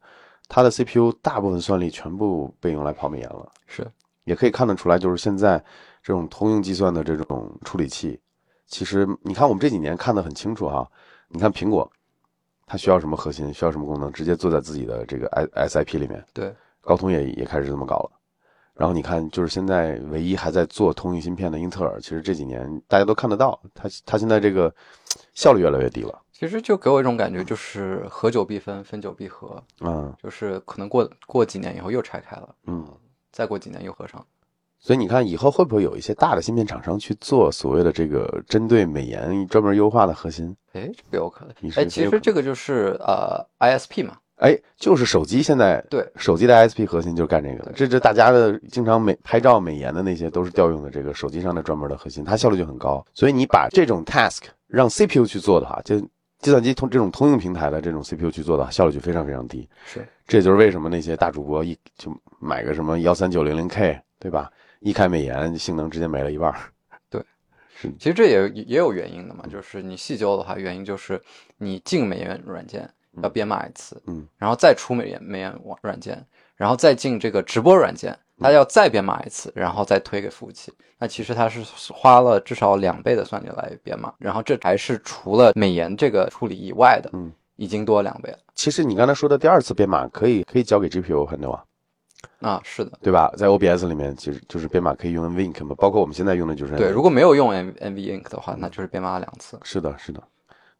[0.47, 3.51] 它的 CPU 大部分算力全部被用来跑美颜了。
[3.67, 3.85] 是，
[4.23, 5.63] 也可以看得出来，就是现在
[6.01, 8.19] 这种通用计算的这种处理器，
[8.67, 10.89] 其实你看我们这几年看得很清楚哈。
[11.29, 11.89] 你看苹果，
[12.67, 16.23] 它需要什么核心，需要什么功能，直接做在自己的这个 S S I P 里面。
[16.31, 18.11] 对，高通也也开始这么搞了。
[18.75, 24.73] 然后你看，就是现在唯一还在做通用芯片的英特尔，其实这几年大家都看得到，它它现在这个
[25.33, 26.19] 效率越来越低了。
[26.31, 32.85] 其实就给我一种感觉，就是合久必分，分久必合，嗯就是可能过过几年以后又拆开了，嗯，
[33.31, 34.25] 再过几年又合上。
[34.79, 40.53] 所以你看以后会不会有一些大的芯片厂商去做所谓的这个针对美颜专门优化的核心？
[40.73, 53.05] 哎，这个有可能哎，其实这个就是呃 ISP 嘛，哎，就是手机现在对手机的 ISP 核心就是干这个的，这这大家的经常美拍照美颜的那些都是调用的这个手机上的专门的核心，它效率就很高。
[53.13, 55.97] 所以你把这种 task 让 CPU 去做的话，就
[56.39, 59.65] 计算机通这种通用平台的这种 CPU 去做的话，效率就非常非常低。
[59.85, 64.51] 是这就是为什么那些大主播一就买个什么幺三九零零 K，对吧？
[64.81, 66.53] 一开美颜，性能直接没了一半
[67.09, 67.23] 对，
[67.73, 67.89] 是。
[67.97, 71.21] 其实这也也有原因的嘛，就是你细究的话，原因就是
[71.59, 72.89] 你进美颜软件
[73.21, 80.73] 要编码一次，嗯，然后再出美颜美颜网软件，然后再进这个直播软件，它要再编码一次，然后再推给服务器。
[80.97, 81.61] 那其实它是
[81.93, 88.37] 花了至少两倍的算力来编码，然后这还是除了美颜这个处理以外的，嗯，已经多了两倍了。
[88.55, 91.63] 其实你刚才说的第二次编码可以可以交给 GPU 很多啊。
[92.39, 93.33] 啊，是的，对吧？
[93.37, 99.57] 在 OBS 里面，其实就是编码可以用 NVENC 嘛，包括我们现在用的就是对，如果没有用 Nnvenc 的话，那就是编码了两次。
[99.63, 100.21] 是的，是的。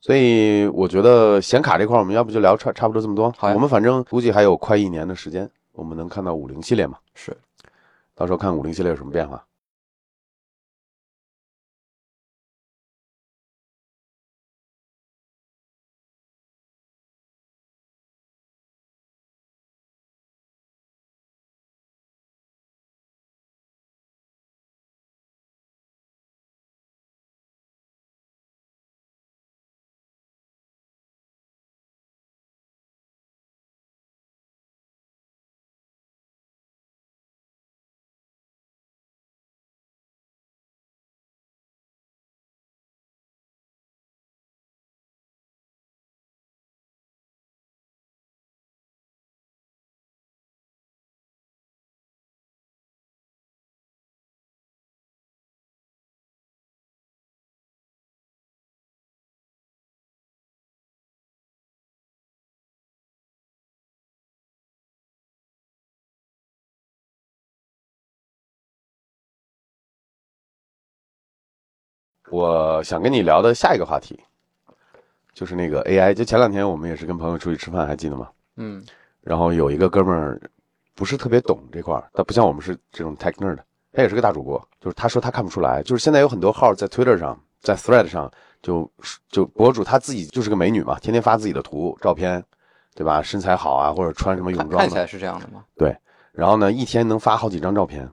[0.04, 3.34] 所以我觉得显卡这块，我们要不就聊差差不多这么多。
[3.40, 6.98] 我们反正估计还有快一年的时间，我们能看到五零系列嘛？
[7.16, 7.34] 是，
[8.14, 9.42] 到时候看五零系列有什么变化。
[72.30, 74.20] 我想跟你聊的下一个话题，
[75.34, 76.14] 就是那个 AI。
[76.14, 78.30] 就前两天我们也是跟朋友出去吃饭，还记得吗？
[78.58, 78.84] 嗯
[79.22, 80.40] 然后有一个哥们儿
[80.96, 83.58] 不是特别懂这块儿，他不像我们是这种 tech nerd，
[83.92, 84.60] 他也是个大主播。
[84.80, 88.30] 就是他说他看不出来，就是现在有很多号在 Twitter 上，在 Thread 上，
[88.62, 88.92] 就
[89.30, 92.44] 就博主他自己就是个美女嘛，天天发自己的图照片，
[92.96, 93.22] 对吧？
[93.22, 95.64] 身材好啊，或者穿什么泳装看起来是这样的吗？
[95.78, 95.96] 对。
[96.34, 98.10] 然后呢，一天能发好几张照片，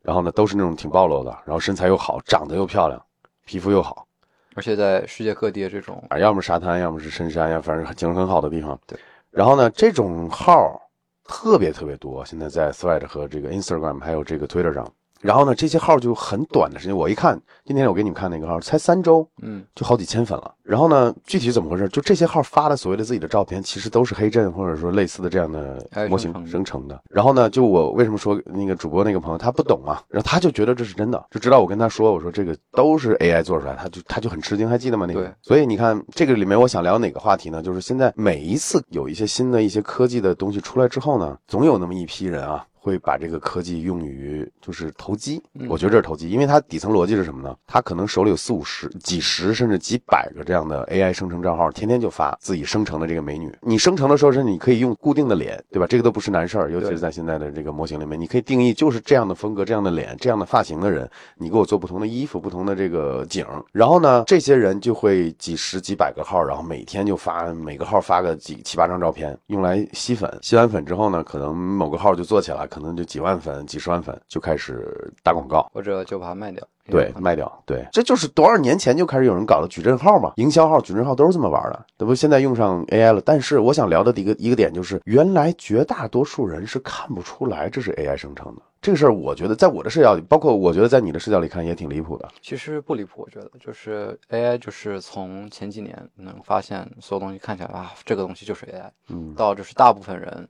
[0.00, 3.02] 然后呢都是那种挺暴露的，然后身材又好，长得又漂亮，
[3.46, 4.06] 皮肤又好，
[4.54, 8.78] 而且在世界各地的这种啊，要么沙滩，要么是深山呀，反正景色很好的地方。
[8.86, 8.98] 对。
[9.30, 10.78] 然后呢，这种号
[11.24, 14.86] 特别特别多，现在在 Thread 和这个 Instagram 还有这个 Twitter 上。
[15.20, 20.54] 然后呢，这些号就很短的时间，我一看，今天我给你们看那个号，才三周，嗯就好几千粉了。
[20.62, 21.88] 然后呢，具体怎么回事？
[21.88, 27.00] 就这些号发的所谓的自己的照片，其实都是黑阵或者说类似的这样的模型生成的。
[27.08, 30.02] 然后呢，就我为什么说那个主播那个朋友他不懂啊？
[30.08, 35.06] 然后他就觉得这是真的，就知道我跟他说，我说这个都是 AI 做出来，他就他就很吃惊，还记得吗？
[35.06, 35.32] 那个对。
[35.40, 37.62] 所以你看，这个里面我想聊哪个话题呢？
[37.62, 42.66] 就是现在每一次有一些新的一些科技的东西出来之后呢，总有那么一批人啊。
[42.86, 47.52] 会把这个科技用于就是投机，嗯我觉得这是投机，因为它底层逻辑是什么呢？
[47.66, 53.52] 他可能手里有四五十、几十甚至几百个这样的 AI 生成账号，天天就发自己生成的这个美女。
[53.60, 55.86] 你生成的时候是你可以用固定的脸，对吧？
[55.88, 70.32] 这个都不是难事儿，尤其是在现在的这个模型里面，你可以定义就是这样的风格、这样的脸、这样的发型的人，你给我做不同的衣服、不同的这个景，然后呢，这些人就会几十几百个号，然后每天就发每个号发个几七八张照片，用来吸粉。
[70.40, 75.66] 吸完粉之后呢，可能某个号就做起来，可能就几万粉、几十万粉，就开始打广告。
[75.72, 76.62] 或者就把它卖掉。
[76.90, 83.22] 对，卖掉，对，这就是多少年前就开始有人搞的矩阵号嘛，营销号、矩阵号都是这么玩的，这不现在用上 AI 了。
[83.24, 88.62] 但是我想聊的一个一个点就是，原来绝大多数人是看不出来这是 AI 生成的。
[88.82, 92.28] 这个事儿，我觉得在我的视角里，包括我觉得在你的视角里看也挺离谱的。
[92.42, 100.46] 其实不离谱，我觉得就是 AI，就是从前几年能发现所有东西看起来啊，这个东西就是 AI，嗯到就是大部分人，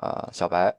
[0.00, 0.74] 呃，小白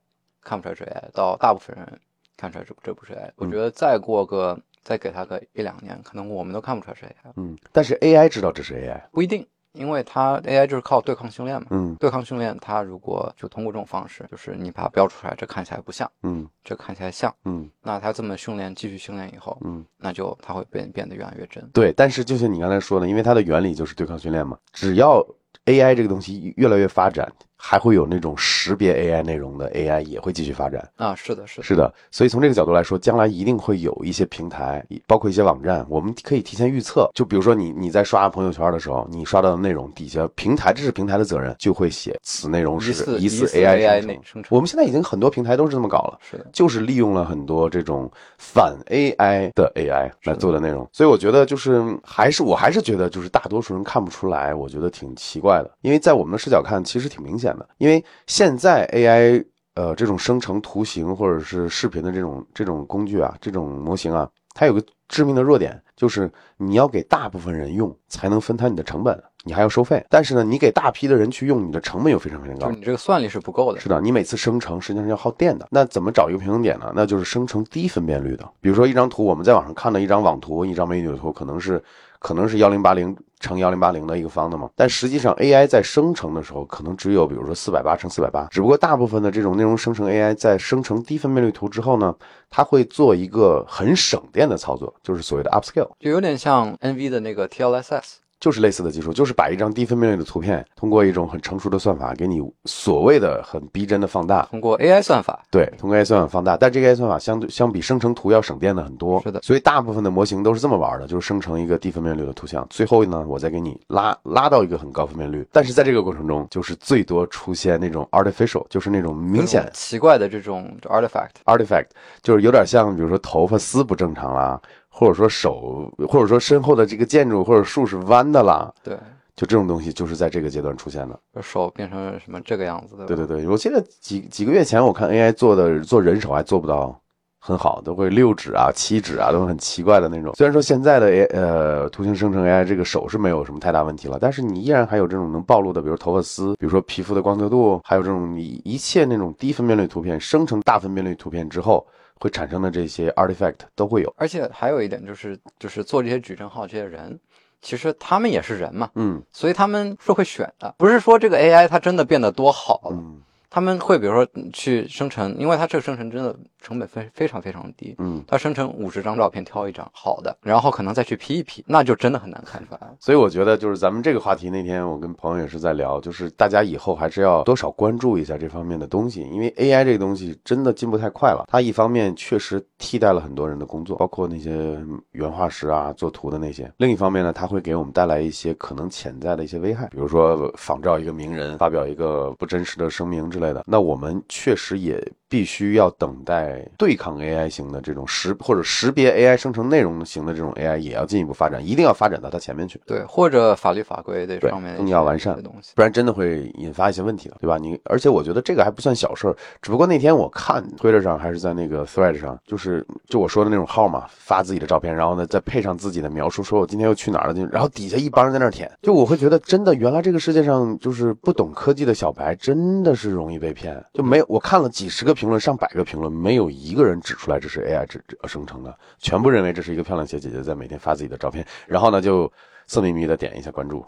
[0.50, 2.00] 看不出来是 AI，到大部分人
[2.36, 3.32] 看出来这这不是 AI。
[3.36, 11.68] 我觉得再过个再给他个一两年，可能我们都看不出来是 AI，嗯，但是 AI 知道这是 AI，不一定，因为它 AI 就是靠对抗训练嘛。
[11.70, 21.64] 嗯对抗训练，它如果就通过这种方式，就是你把它标出来，这看起来不像，嗯这看起来像，嗯那它这么训练，继续训练以后，嗯，那就它会变变得越来越真。
[21.72, 21.94] 对。
[21.94, 25.24] 但是就像你刚才说的，因为它的原理就是对抗训练嘛，只要
[25.66, 30.90] AI 这个东西越来越发展，还会有那种识别 AI 内容的 AI 也会继续发展。
[30.96, 37.10] 啊，是的，是的，是的，所以从这个角度来说，将来一定会有一些平台，包括一些网站，我们可以提前预测。
[37.14, 44.02] 就比如说你你在刷朋友圈的时候，你刷到的内容底下平台，这是平台的责任，就会写此内容是疑似 AI。
[44.06, 44.46] 内生成。
[44.50, 46.18] 我们现在已经很多平台都是这么搞了。
[46.22, 59.44] 是的，就是利用了很多这种反 AI 的 AI 来做的内容，所以我觉得就是还是我还是觉得就是大多数人看不出来，我觉得挺奇怪的，因为在我们的视角看其实挺明显的，因为现在 AI
[59.76, 72.78] 呃这种生成图形或者是视频的这种这种工具啊，这种模型啊，它有个致命的弱点，就是你要给大部分人用才能分摊你的成本，你还要收费，但是呢，你给大批的人去用，你的成本又非常非常高就是。
[72.80, 73.80] 你这个算力是不够的。
[73.80, 75.68] 是的，你每次生成实际上是要耗电的。
[75.72, 76.92] 那怎么找一个平衡点呢？
[76.96, 78.48] 那就是生成低分辨率的。
[78.62, 81.82] 比如说一张图，我们在网上看到一张网图，一张美女的图，可能是
[82.20, 84.70] 可能是幺零八零乘幺零八零的一个方的嘛。
[84.76, 88.48] 但实际上 AI 在生成的时候，可能只有比如说四百八乘四百八。
[88.52, 92.14] 只不过大部分的这种内容生成 AI 在生成低分辨率图之后呢，
[92.50, 95.90] 它会做一个很省电的操作，就是所谓的 upscale。
[96.00, 109.22] 就有点像 NV 的那个 TLSS，就是类似的技术，就是把一张低分辨率的图片，通过一种很成熟的算法，给你所谓的很逼真的放大，通过 AI 算法，对，通过 AI 算法放大，但这个 AI 算法相对相比生成图要省电的很多。
[109.22, 115.46] 是的所以大部分的模型都是这么玩的，就是生成一个低分辨率的图像，最后呢，我再给你拉拉到一个很高分辨率。
[115.52, 121.88] 但是在这个过程中，就是最多出现那种 artificial，就是那种明显奇怪的这种 artifact，artifact，
[122.22, 124.60] 就是有点像，比如说头发丝不正常啦，
[125.00, 128.98] 或者说手，或者说身后的这个建筑或者树是弯的啦，对，
[129.34, 131.18] 就这种东西就是在这个阶段出现的。
[131.42, 137.00] 手变成什么这个样子的，对对对，我记得几几个月前我看 AI 做的做人手还做不到
[137.40, 140.34] 很好，都会六指啊、七指啊，都是很奇怪的那种。
[140.36, 151.88] 虽然说现在的 A 呃图形生成 AI 这个手是没有什么太大问题了，但是你依然还有这种能暴露的，比如头发丝，比如说皮肤的光泽度，还有这种你一切那种低分辨率图片生成大分辨率图片之后
[152.20, 154.14] 会产生的这些 artifact 都会有。
[154.18, 157.20] 而且还有一点就是，就是做这些矩阵号这些人，
[157.62, 159.24] 其实他们也是人嘛，嗯。
[159.32, 172.80] 所以他们是会选的，不是说这个 AI 它真的变得多好了，嗯，他们会比如说去生成，因为它这个生成真的成本非非常非常低，嗯，它生成五十张照片挑一张好的，然后可能再去 P 一 P，那就真的很难看出来。
[173.00, 181.46] 所以我觉得就是咱们这个话题，那天我跟朋友也是在聊，就是大家以后还是要多少关注一下这方面的东西，因为 AI 这个东西真的进步太快了。
[181.48, 184.78] 它一方面确实替代了很多人的工作，包括那些
[185.12, 193.64] 原画师啊、做图的那些；另一方面呢，它会给我们带来一些可能潜在的一些危害，比如说仿照一个名人发表一个不真实的声明之类的。
[193.68, 202.82] 那我们确实也必须要等待对抗 AI 型的这种识或者识别 AI 生成内容型的这种 AI 也要进一步发展，一定要发展到它前面去。
[202.86, 205.74] 对，或者法律法规这对方面更要完善的东西。
[205.76, 207.58] 不然真的会引发一些问题的，对吧？
[207.60, 232.32] 你而且我觉得这个还不算小事儿，只不过那天我看推特上还是在那个 Thread 上，就是就我说的那种号嘛，发自己的照片，然后呢再配上自己的描述，说我今天又去哪儿了，就然后底下一帮人在那儿舔，就我会觉得真的，原来这个世界上就是不懂科技的小白真的是容易被骗，就没有我看了几十个评论，上百个评论，没有一个人指出来这是 AI 制生成的，全部认为这是一个漂亮小姐姐在每天发自己的照片，然后呢就
[232.68, 233.86] 色眯眯的点一下关注。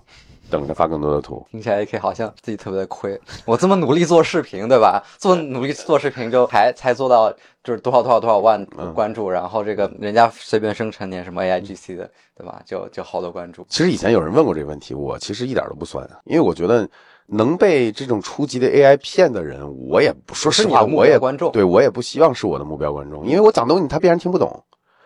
[0.50, 1.48] 等着发更多的图。
[1.50, 5.02] 听起来 AK 好像自己特别的亏，我这么努力做视频，对吧？
[5.18, 7.32] 这么努力做视频，就才才做到
[7.64, 12.62] 就是多少多少多少万嗯关注，然后这个人家随便生成点什么 AIGC 的，对吧？
[12.66, 13.66] 就就好多关注。
[13.70, 16.90] 其实以前有人问过这个问题，我其实一点都不酸，因为我觉得
[17.32, 21.52] 能被这种初级的 AI 骗的人，我也不说实话，我也观众。
[21.52, 24.64] 对我也不希望是我的目标观众，因为我讲东西他必然听不懂。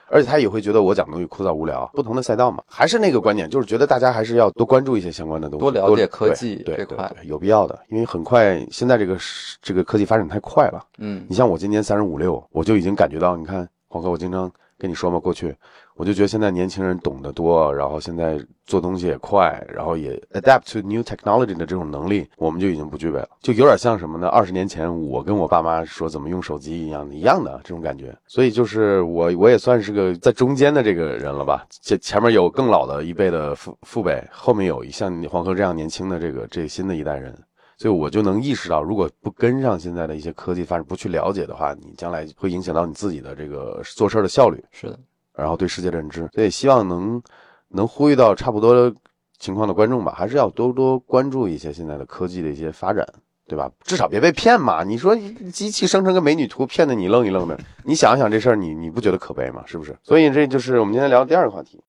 [0.07, 11.25] 而且他也会觉得我讲东西枯燥无聊，不同的赛道嘛，还是那个观点，就是觉得大家还是要多关注一些相关的东西，多了解科技对对这块对对有必要的，因为很快现在这个时这个科技发展太快了，嗯。
[11.27, 15.55] 你像我今年三十五六，我就已经感觉到，你看黄哥，我经常跟你说嘛，过去
[15.95, 24.27] 我就觉得现在年轻人懂得多，然后现在做东西也快，然后也 adapt to new technology 的这种能力，我们就已经不具备了，就有点像什么呢？
[24.27, 28.13] 二十年前我跟我爸妈说怎么用手机一样，一样的这种感觉。
[28.27, 37.33] 所以就是我我也算是个在中间的这个人了吧，前前面有更老的一辈的父父辈，后面有像你黄河这样年轻的这个这新的一代人。
[37.77, 44.99] 所以我就能意识到，如果不跟上现在的一些科技发展，不去了解的话，你将来会影响到你自己的这个做事儿的效率，是的，
[45.33, 46.29] 然后对世界的认知。
[46.33, 47.21] 所以希望能
[47.69, 48.93] 能呼吁到差不多
[49.38, 53.05] 情况的观众吧，还是要多多关注一些现在的科技的一些发展，
[53.45, 53.69] 对吧？
[53.83, 54.83] 至少别被骗嘛。
[54.83, 55.13] 你说
[55.51, 59.61] 机器生成个美女图，骗得你愣一愣的，你想一想这事儿，你你不觉得可悲吗？
[59.65, 59.93] 是不是？
[60.01, 61.81] 所以这就是我们今天聊的第二个话题。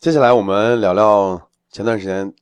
[0.00, 2.32] 接下来我们聊聊前段时间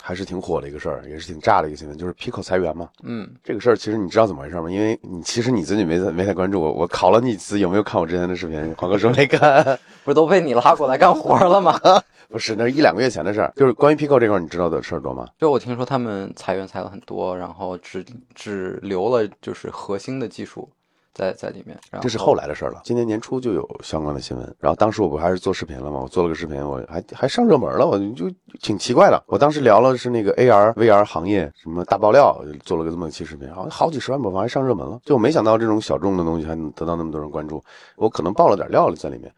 [0.00, 2.88] 还是挺火的一个事儿，也是挺炸的一个新闻，就是 Pico 裁员嘛。
[3.02, 4.70] 嗯，这个事儿其实你知道怎么回事吗？
[4.70, 8.74] 因为你其实你自己没太没太关注我，我考了你一次，有没有看我之前的视频？
[8.78, 11.78] 黄哥说没看，不是都被你拉过来干活了吗？
[12.30, 13.52] 不是，那是一两个月前的事儿。
[13.56, 15.28] 就是关于 Pico 这块儿，你知道的事儿多吗？
[15.38, 18.04] 就我听说他们裁员裁了很多，然后只
[18.34, 20.68] 只留了就是核心的技术
[21.14, 21.78] 在在里面。
[21.90, 22.80] 然这是后来的事儿了。
[22.84, 26.00] 今年年初就有相关的新闻，然后当时我不还是做视频了吗？
[26.00, 29.22] 我做了个视频，我还还上热门了，我就挺奇怪的。
[29.26, 34.98] 我当时聊了是那个 AR VR 行业什么大爆料，做了个这么一期视频，好像好几十万播放，还上热门了。
[35.04, 37.62] 就我没想到这种小众的东西还能得到那么多人关注，
[37.96, 39.32] 我可能爆了点料了在里面。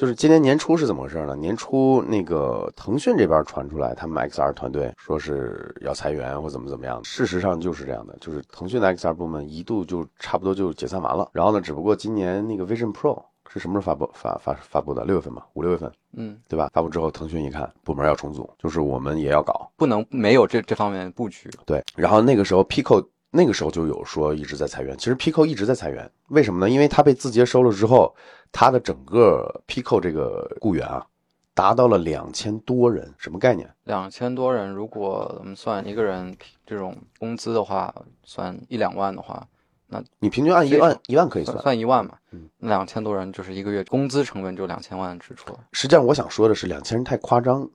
[0.00, 1.36] 就是今年年初是怎么回事呢？
[1.36, 7.04] 年初那个腾讯这边传出来，他们 XR 团队说是要裁员或怎么怎么样。
[7.04, 11.28] 事实上就是这样的，就是腾讯的 XR 部门一度就差不多就解散完了。
[11.34, 15.04] 然后呢，只不过今年那个 Vision Pro 是什么时候发布发发发布的？
[15.04, 16.70] 六月份吧，五六月份，嗯，对吧？
[16.72, 19.70] 发布之后，腾讯一看部门要重组，就是我们也要搞。
[19.76, 21.50] 不能没有这这方面的布局。
[21.66, 26.68] 对，然后那个时候 Pico 那个时候就有说一直在裁员，其实 Pico 一直在裁员，为什么呢？
[26.68, 28.12] 因为它被字节收了之后，
[28.50, 31.06] 它的整个 Pico 这个雇员啊，
[31.54, 33.72] 达到了两千多人，什么概念？
[33.84, 39.46] 两千多人，如果我们算一个人这种工资的话，算一两万的话，
[39.86, 41.78] 那你平均按一万一万可以算算。
[41.78, 45.56] 一万嘛，嗯，那两千多人就是一个月工资成本就两千万支出。
[45.72, 47.68] 实际上，我想说的是，两千人太夸张。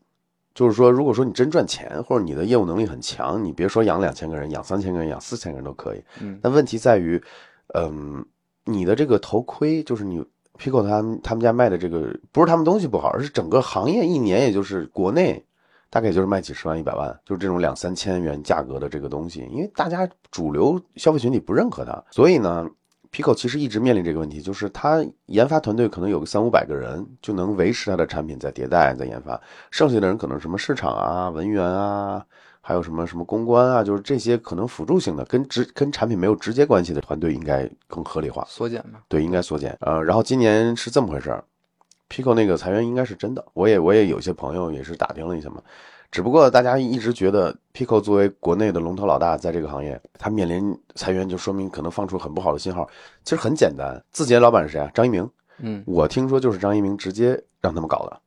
[0.55, 6.01] 就是说，如果说你真赚钱，或者你的业务能力很强，你别说养两千个人，养三千个人，养四千个人都可以。
[6.21, 7.21] 嗯但问题在于，
[7.73, 8.25] 嗯，
[8.63, 10.23] 你的这个头盔，就是你
[10.57, 15.45] Pico 他们他们家卖的这个，不是他们东西不好，而是整个行业一年也就是国内
[15.89, 22.65] 大概也就是卖几十万、一百万，就是这种两三千元价格的这个东西，因为大家主流消费群体不认可它，所以呢。
[23.15, 29.39] Pico 其实一直面临这个问题，就是它研发团队可能有个三五百个人就能维持它的产品在迭代、在研发，
[29.71, 32.21] 剩下的人可能什么市场啊、文员啊，
[32.59, 38.45] 还有什么什么公关啊，就是这些可能辅助性的，跟直跟产品没有直接关系的团队应该更合理化。
[38.49, 39.77] 缩减嘛，对，应该缩减。
[39.79, 41.41] 呃，然后今年是这么回事儿
[42.09, 43.45] ，Pico 那个裁员应该是真的。
[43.53, 45.61] 我也我也有些朋友也是打听了一下嘛，
[46.15, 52.87] 只不过大家一直觉得 Pico 作为国内的龙头老大，在这个行业，他面临裁员，就说明可能放出很不好的信号。
[53.25, 54.89] 其实很简单，字节老板是谁啊？
[54.93, 55.29] 张一鸣。
[55.57, 58.21] 嗯我听说就是张一鸣直接让他们搞的，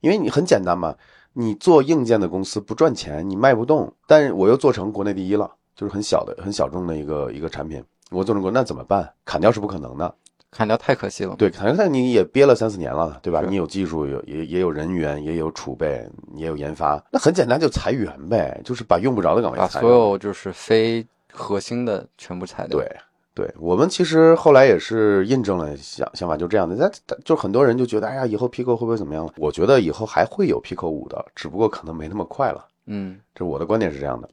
[0.00, 0.94] 因为你很简单嘛，
[1.32, 9.10] 你做硬件的公司不赚钱，你卖不动，但是我又做成国内第一了，就是很小的、很小众的一个一个产品，我做成国，那怎么办？
[9.24, 10.14] 砍掉是不可能的，
[10.50, 11.34] 砍掉太可惜了。
[11.36, 13.40] 对，砍掉你也憋了三四年了，对吧？
[13.48, 19.88] 你有技术，有也也有人员，也有储备，也有研发，那很简单，就裁员呗，就是把用不着的岗位把裁掉。
[19.88, 22.78] 所有就是非核心的全部裁掉。
[22.78, 22.96] 对，
[23.32, 26.76] 对我们其实后来也是印证了想想法，就这样的。
[26.76, 29.32] 但但就很多人就觉得，哎呀，以后 Pico 会不会怎么样了？
[29.36, 32.66] 我觉得以后还会有 Pico 五的，只不过可能没那么快了。
[32.86, 34.28] 嗯，这我的观点是这样的。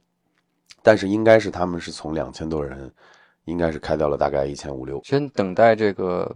[0.82, 2.90] 但是应该是他们是从两千多人，
[3.48, 5.00] 应该是开掉了大概一千五六。
[5.04, 6.34] 先等待这个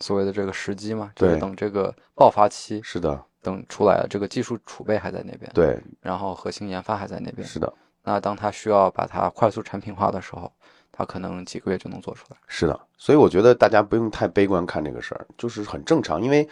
[0.00, 7.46] 所谓的这个时机嘛，就是等这个爆发期，是的，等出来了，这个技术储备还在那边，，对，然后核心研发还在那边。
[7.46, 10.50] 是的，那当它需要把它快速产品化的时候，
[10.90, 12.36] 它可能几个月就能做出来。
[12.46, 12.80] 是的。
[12.96, 16.22] 所以我觉得大家不用太悲观看这个事儿，就是很正常。
[16.22, 16.48] 因为，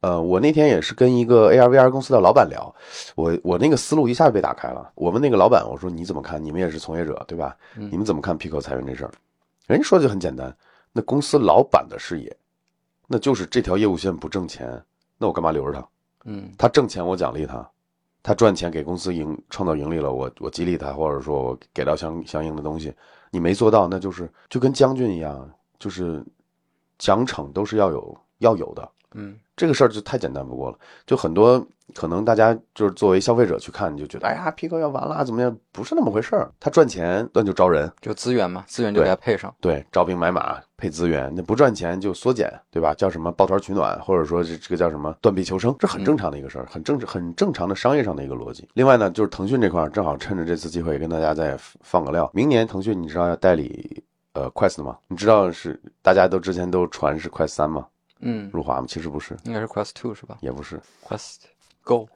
[0.00, 2.74] 呃，我那天也是跟一个 AR VR 公司的老板聊，
[3.16, 4.90] 我我那个思路一下就被打开了。
[4.94, 6.42] 我问那个老板，我说你怎么看？
[6.42, 7.56] 你们也是从业者对吧？
[7.76, 9.10] 嗯你们怎么看 Pico 裁员这事儿？
[9.70, 10.52] 人家说就很简单，
[10.92, 12.36] 那公司老板的视野，
[13.06, 14.68] 那就是这条业务线不挣钱，
[15.16, 15.88] 那我干嘛留着他？
[16.24, 17.70] 嗯他挣钱我奖励他，
[18.20, 22.92] 他赚钱给公司盈创造盈利了，我我激励他，或者说我给到相相应的东西。
[23.30, 25.48] 你没做到，那就是就跟将军一样，
[25.78, 26.20] 就是
[26.98, 28.90] 奖惩都是要有要有的。
[29.14, 31.62] 嗯这个事儿就太简单不过了，就很多
[31.94, 35.54] 可能大家就是作为消费者去看，你就觉得哎呀，Pico 要完了，怎么样？
[35.70, 36.50] 不是那么回事儿。
[36.58, 39.54] 他赚钱那就招人，就资源嘛，资源就给它配上。
[39.60, 42.94] 对，招兵买马，配资源，那不赚钱就缩减，对吧？
[42.94, 48.66] 叫什么抱团取暖，或者说这这个叫什么断臂求生，这很正常的一个事儿，很正很正常的商业上的一个逻辑。
[48.72, 54.02] 另外呢，就是腾讯这块儿，正好趁着这次机会跟大家再放个料，明年腾讯你知道要代理
[54.32, 54.96] 呃 Quest 吗？
[55.08, 57.86] 你知道是大家都之前都传是 Quest 三吗？
[58.20, 58.86] 嗯，入华吗？
[58.88, 60.38] 其实不是，应该是 Quest Two 是吧？
[60.40, 61.36] 也不是，？Quest
[61.82, 62.08] Go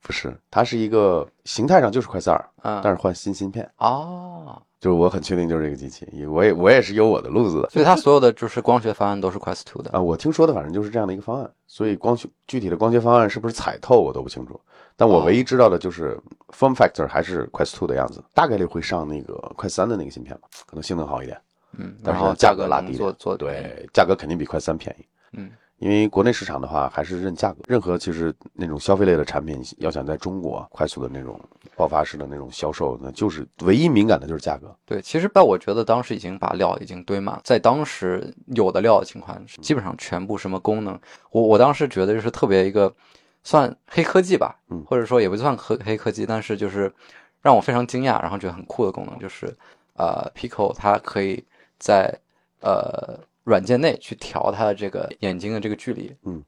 [0.00, 7.70] 不是，它是一个形态上就是 Quest 二，啊，但是换新芯片，哦，就是我很确定就是这个机器，我也我也是有我的路子的。
[7.70, 9.90] 所以它所有的就是光学方案都是 Quest Two 的。
[9.92, 14.60] 啊，我听说的反正就是这样的一个方案，所以光学具体的光学方案是不是彩透我都不清楚。
[14.96, 21.40] 但我唯一知道的就是 form factor 还是 Quest Two 的样子，大概率会上那个 Quest 3的那个芯片吧，可能性能好一点，
[21.78, 25.06] 嗯，但是然后格拉低做做对，价格肯定比 Quest 3便宜。
[25.32, 31.40] 嗯，因为国内市场的话还是认价格，任何其实那种消费类的产品要想在中国快速的那种
[31.74, 34.74] 爆发式的那种销售，那就是唯一敏感的就是价格。
[34.84, 40.98] 对，其实吧，我觉得当时已经把料已经堆满了，在当时有的料的情况，基本上全部什么功能，
[41.30, 42.94] 我我当时觉得就是特别一个
[43.42, 44.84] 算黑科技吧，嗯。
[44.86, 46.92] 或者说也不算黑黑科技，但是就是
[47.40, 49.52] 让我非常惊讶，然后觉得很酷的功能，就是
[49.94, 51.44] 呃，Pico 它可以
[51.78, 52.16] 在
[52.60, 56.42] 呃软件内去调它的这个眼睛的这个距离，嗯。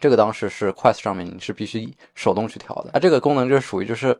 [0.00, 4.18] 这个当时是 Quest 上面你是必须手动去调的，啊，这个功能就是属于就是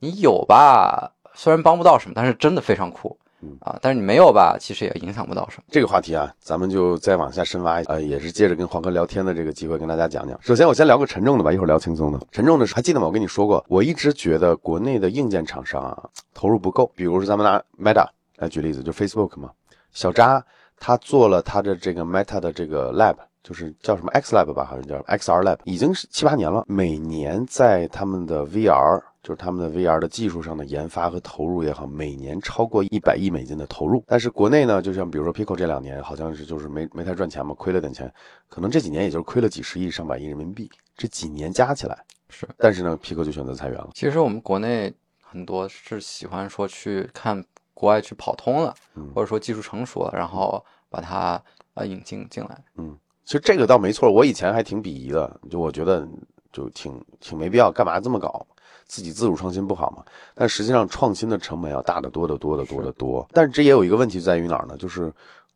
[0.00, 3.78] 你有吧，虽然帮不到什么，但是真的非常酷嗯啊！
[3.80, 5.64] 但是你没有吧，其实也影响不到什么。
[5.70, 10.36] 这个话题啊，咱们就再往下深挖一下，呃，也是借着跟黄哥聊天的这个机会跟大家讲讲。
[10.42, 12.20] 首先，我先聊个沉重的吧，一会儿聊轻松的。
[12.32, 13.06] 沉重的是，还记得吗？
[13.06, 16.90] 我跟你说过，我一直觉得国内的硬件厂商啊投入不够。
[16.96, 18.06] 比如说，咱们拿 Meta
[18.38, 19.50] 来举例子，就 Facebook 嘛，
[19.92, 20.44] 小扎
[20.82, 23.14] 他做了他的这个 Meta 的这个 Lab。
[23.44, 26.62] 就是叫什么 X Lab 吧，好像叫 XR Lab，已经是七八年了。
[26.68, 34.04] 每年在他们的 VR，就是他们的 VR 的技术上的研发和投入也好，每年超过一百亿美金的投入。
[34.06, 38.08] 但是国内呢，就像比如说 Pico 这两年好像是就是没没太赚钱嘛，亏了点钱，
[38.48, 42.48] 可能这几年也就是亏了几十亿、上百亿人民币，这几年加起来是。
[42.58, 43.90] 但是呢，Pico 就选择裁员了。
[43.92, 48.72] 其实我们国内很多是喜欢说去看国外去跑通了，
[49.12, 51.42] 或者说技术成熟了，然后把它
[51.74, 52.64] 呃引进进来。
[52.76, 56.06] 嗯，其实这个倒没错，我以前还挺鄙夷的，就我觉得。
[56.54, 58.46] 就挺挺没必要，干嘛这么搞？
[58.84, 60.04] 自己自主创新不好嘛？
[60.34, 63.26] 但实际上创新的成本要大得多得多得多得多。
[63.32, 64.76] 但是这也有一个问题在于哪儿呢？
[64.76, 65.10] 就是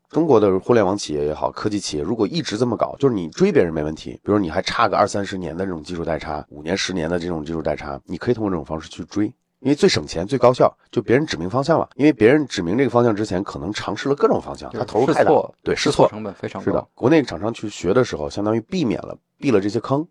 [0.09, 9.31] 中国的互联网企业也好，科技企业如果一直这么搞，就是你追别人没问题，比如你还差个二三十年的这种技术代差，五年十年的这种技术代差，你可以通过这种方式去追，
[9.67, 11.89] 因为最省钱最高效，就别人指明方向了。
[11.97, 15.33] 因为别人指明这个方向之前，可能尝试了各种方向，他投入太大，
[15.65, 16.65] 对试错成本非常高。
[16.65, 20.07] 是的，国内厂商去学的时候，相当于避免了避了这些坑。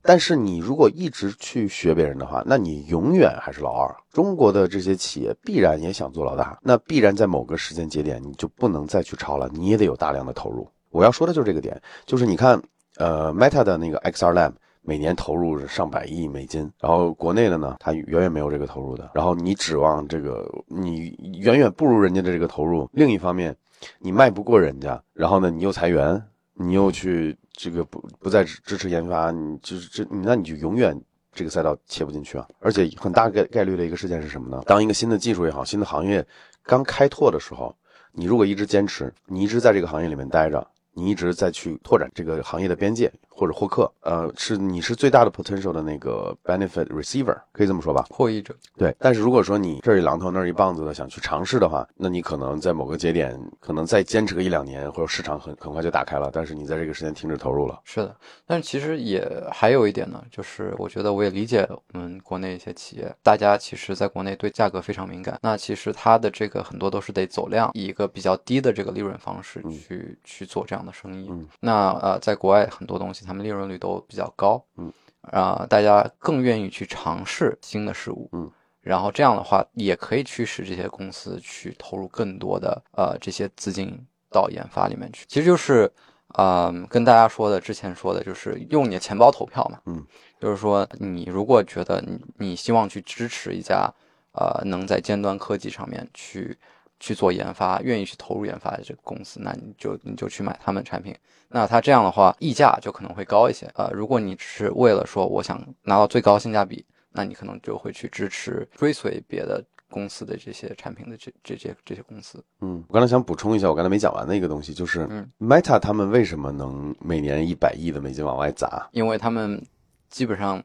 [0.00, 3.94] 但是你如果一直去学别人的话，那你永远还是老二。
[4.10, 10.66] 中国的这些企业必然也想做老大，那必然在某个时间节点你就不能再去抄了，你也得有大量的投入。
[10.88, 12.58] 我要说的就是这个点，就是你看，
[12.96, 14.52] 呃，Meta 的那个 XR Lab
[14.84, 19.10] 每年投入是上百亿美金，然后国内的呢，它远远没有这个投入的。
[19.14, 22.88] 然后你指望这个，你远远不如人家的这个投入。
[22.92, 23.56] 另一方面，
[23.98, 26.22] 你卖不过人家，然后呢，你又裁员，
[26.52, 27.36] 你又去。
[27.56, 31.00] 这个不不再支持研发，你就是这，那你就永远
[31.32, 32.44] 这个赛道切不进去啊！
[32.58, 34.60] 而且很大概概率的一个事件是什么呢？
[34.66, 36.26] 当一个新的技术也好，新的行业
[36.64, 37.72] 刚开拓的时候，
[38.10, 40.66] 你如果一直坚持，你一直在这个行业里面待着。
[40.96, 48.06] 你一直在去拓展这个行业的边界或者获客，呃，是你是最大的 potential 的那个 benefit receiver，可以这么说吧？
[48.10, 48.54] 获益者。
[48.76, 48.94] 对。
[48.98, 57.80] 但是如果说你这一榔头那儿一棒子的想去尝试的话，那你可能在某个节点，可能再坚持个一两年，或者市场很很快就打开了，但是你在这个时间停止投入了。
[57.84, 58.16] 是的。
[58.46, 65.38] 但是其实也还有一点呢，就是我觉得我也理解我们国内一些企业，大家其实在国内对价格非常敏感。
[65.42, 78.50] 那其实它的这个很多都是得走量，以一个比较低的这个利润方式去去做这样的生意，嗯，那呃，在国外很多东西，他们利润率都比较高，嗯，啊，大家更愿意去尝试新的事物，嗯，
[78.80, 83.98] 然后这样的话，也可以驱使这些公司去投入更多的呃这些资金
[84.30, 85.24] 到研发里面去。
[85.28, 85.90] 其实就是，
[86.38, 90.04] 嗯，跟大家说的之前说的就是用你的钱包投票嘛，嗯，
[90.40, 93.92] 就是说你如果觉得你你希望去支持一家
[94.32, 96.58] 呃能在尖端科技上面去。
[97.04, 101.14] 去做研发，愿意去投入研发的这个公司，那你就你就去买他们产品。
[101.48, 103.70] 那他这样的话，溢价就可能会高一些。
[103.74, 106.82] 呃，如果你只是为了说我想拿到最高性价比，
[107.12, 112.42] 那你可能就会去支持追随别的公司的这些产品的这这些这些公司。
[112.62, 115.06] 嗯，我刚才想补充一下，我刚才没讲完的一个东西，就是
[115.38, 118.88] Meta 他们为什么能每年一百亿的美金往外砸？
[118.92, 119.62] 因为他们
[120.08, 120.62] 基本上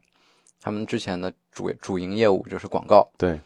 [0.61, 3.05] 他们之前的主主营业务就是广告。
[3.17, 3.37] 对。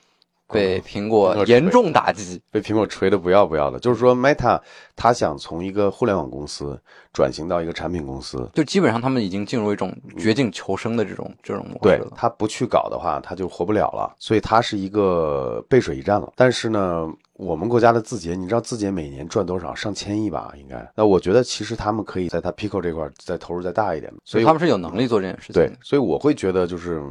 [0.51, 3.79] 被苹果严重打击，被苹果锤的不要不要的。
[3.79, 4.61] 就是说，Meta
[4.95, 6.79] 他想从一个互联网公司
[7.11, 12.11] 转型到一个产品公司，就基本上他们已经进入一种绝境求生的这种这种模式了。
[12.15, 14.13] 他不去搞的话，他就活不了了。
[14.19, 16.31] 所以它是一个背水一战了。
[16.35, 19.73] 但是呢，我们国家的字节，你知道字节每年赚多少？
[19.73, 20.87] 上千亿吧，应该。
[20.95, 24.13] 那我觉得其实他们可以在他 Pico 这块再投入再大一点。
[24.23, 25.53] 所以他们是有能力做这件事情。
[25.53, 27.01] 对，所以我会觉得就是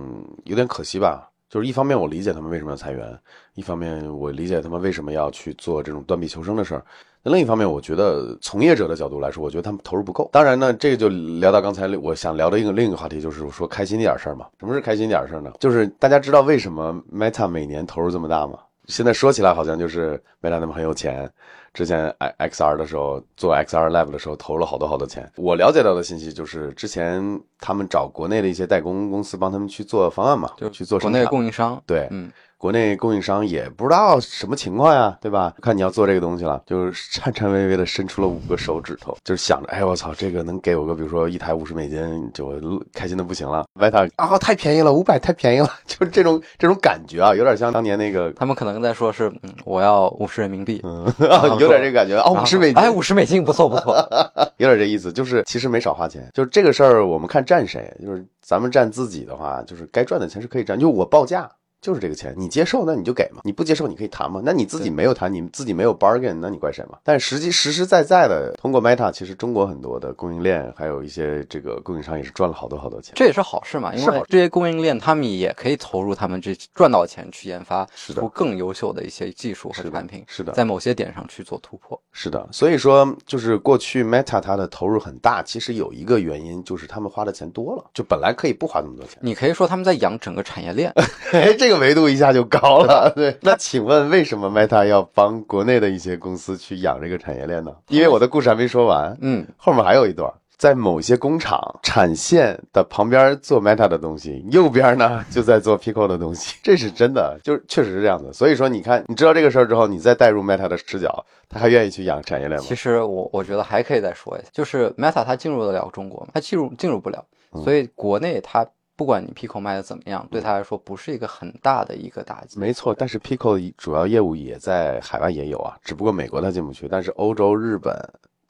[0.45, 1.29] 有点可惜吧。
[1.53, 3.07] 就是一方面我理解他们为什么要裁员，
[3.53, 6.83] 一方面我理解他们为什么要去做这种断臂求生的事儿。
[7.23, 10.31] 那另一方面，我觉得从业者的角度来说，我觉得他们投入不够。
[10.33, 14.47] 当然呢，这个就聊到刚才我想聊的一个另一个话题，就是说开心点事儿嘛。
[14.59, 15.53] 什么是开心点事儿呢？
[15.61, 18.59] 就是大家知道为什么 Meta 每年投入这么大吗？
[18.87, 21.31] 现在说起来好像就是 Meta 他们很有钱。
[21.73, 25.31] 之前 X XR 的时候做 XR Lab 的时候投了好多好多钱。
[25.37, 31.83] 我了解到的信息就是，之前他们找国内的一些代工公司帮他们去做方案嘛，就去做国内供应商。
[31.87, 32.31] 对，嗯。
[32.63, 35.53] 国内供应商也不知道什么情况呀，对吧？
[35.61, 43.65] 看你要做这个东西了，就是颤颤巍巍的伸出了五个手指头，就是想着，哎，我操，这个能给我个，比如说一台五十美金，就开心的不行了。
[43.81, 51.05] 外塔啊，太便宜了，五百太便宜了， 就是这种这种感觉啊，有点像当年那个，他们可能在说是，嗯，我要五十人民币，嗯，
[51.59, 53.97] 有点这个感觉啊，五十美金，哎，五十美金不错不错，
[54.59, 61.51] 有点这意思，就是其实没少花钱，就是这个事儿，我们看占谁，就是咱们占自己的话，就是该赚的钱是可以赚，就我报价。
[61.83, 64.41] 就是这个钱，你接受那你就给嘛，你不接受你可以谈嘛。
[64.45, 66.97] 那你自己没有谈，你自己没有 bargain，那你怪谁嘛？
[67.03, 73.13] 但实际实实在在的，通过 Meta，其实中国很多的供应链还有一些这个供应商也是赚了好多好多钱。
[73.17, 82.01] 这也是好事嘛，因为这些供应链他们也可以投入他们这赚到钱去研发出更优秀的一些技术和产品，是的，在某些点上去做突破。
[82.13, 89.19] 是的，所以说就是过去 Meta 它的投入很大，其实有一个原因就是他们花的钱多了，就本来可以不花那么多钱。
[89.21, 90.93] 你可以说他们在养整个产业链，
[91.33, 91.72] 哎，这个。
[91.73, 93.13] 个维度一下就高了。
[93.17, 97.73] 对，那请问为什么 Meta 要帮国内的一些公司去养这个产业链呢？
[97.89, 100.33] 因为我的故事还没说完，嗯，后面还有一段。
[100.59, 108.33] 在某些工厂产线的旁边做 Meta 的东西，右边呢就在做 Pico 的东西， 这是真的，就是确实是这样的。
[108.33, 112.65] 所以说，你看，你知道这个事儿之后，你再带入 Meta 的视角，他还愿意去养产业链吗？
[112.65, 116.29] 其实我我觉得还可以再说一下，就是 Meta 它进入得了中国吗？
[116.33, 117.25] 它进入进入不了，
[117.65, 118.65] 所以国内它
[118.97, 122.59] 不管你 Pico 卖的怎么样，对他来说不是一个很大的一个打击。
[122.59, 127.93] 没错，但是 Pico 主要业务也在海外也有啊，只不过美国他进不去，但是欧洲、日本。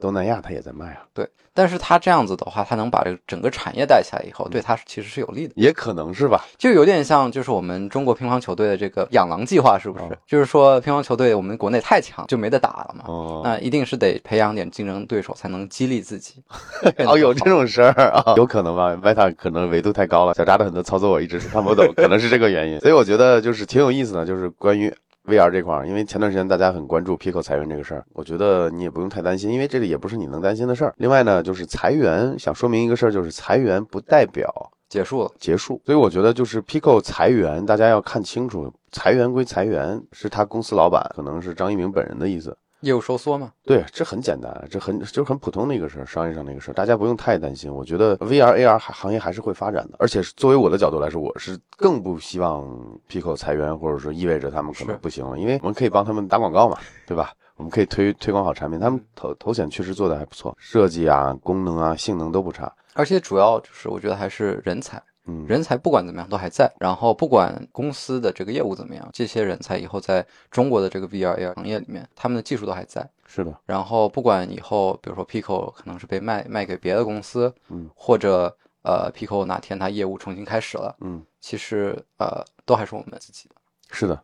[0.02, 10.18] 东南亚它也在卖啊，对，但是它这样子的话，它能把这个整个产业带起来以后，对它其实是有利的，也可能是吧，就有点像就是我们中国乒乓球队的这个养狼计划，是不是？
[10.26, 16.42] 就是说乒乓球队我们国内太强，就没得打了嘛，哦，那一定是得培养点竞争对手，才能激励自己。
[17.06, 22.80] 哦，有这种事儿啊，有可能吧？Meta 可能维度太高了，小扎的很多操作我一直是看不懂，可能是这个原因。
[22.80, 24.92] 所以我觉得就是挺有意思的，就是关于。
[25.24, 30.92] VR 这块儿，因为前段时间大家很关注 Pico 裁员这个事儿，我觉得你也不用太担心，因为这个也不是你能担心的事儿。
[30.98, 34.52] 另外呢，就是裁员，想说明一个事儿，就是裁员不代表
[34.88, 35.80] 结束了，结束。
[35.86, 42.56] 所以我觉得就是 Pico 裁员，大家要看清楚，裁员归裁员，是他公司老板，可能是张一鸣本人的意思。
[42.82, 43.52] 业务收缩吗？
[43.64, 47.72] 对，这很简单，这很就是很普通的一个事儿，商业上的一个事儿，大家不用太担心。
[47.72, 52.64] 我觉得 VR AR 行业还是会发展的，而且作为我的角度来说，我是更不希望
[53.08, 57.32] Pico 裁员，或者说意味着他们可能不行了，因为我们可以帮他们打广告嘛，对吧？
[57.56, 65.00] 我们可以推推广好产品，他们头头显确实做的还不错，设计啊、功能啊、性能都不差，而且主要就是我觉得还是人才。
[65.26, 73.08] 嗯，人才不管怎么样都还在，然后不管公司的这个业务怎么样，这些人才以后在中国的这个 VR AR 行业里面，他们的技术都还在。
[73.24, 73.56] 是的。
[73.64, 78.52] 然后不管以后，比如说 Pico 可能是被卖卖给别的公司，嗯，或者
[78.82, 83.54] 呃 Pico 哪天它业务重新开始了，嗯，其实呃都还是我们自己的。
[83.90, 84.20] 是的。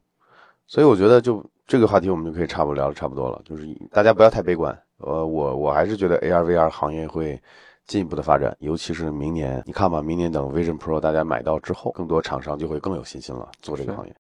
[0.66, 4.76] 所以我觉得就这个话题我们就可以差不多聊的差不多了，就是大家不要太悲观。
[4.96, 7.40] 呃，我我还是觉得 AR VR 行业会。
[7.88, 14.14] 进一步的发展，尤其是明年，你看吧，明年等 Vision Pro 大家买到之后，更多厂商就会更有信心了，做这个行业。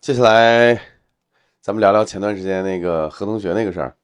[0.00, 0.80] 接下来，
[1.60, 3.94] 咱们聊聊前段时间那个何同学那个事儿。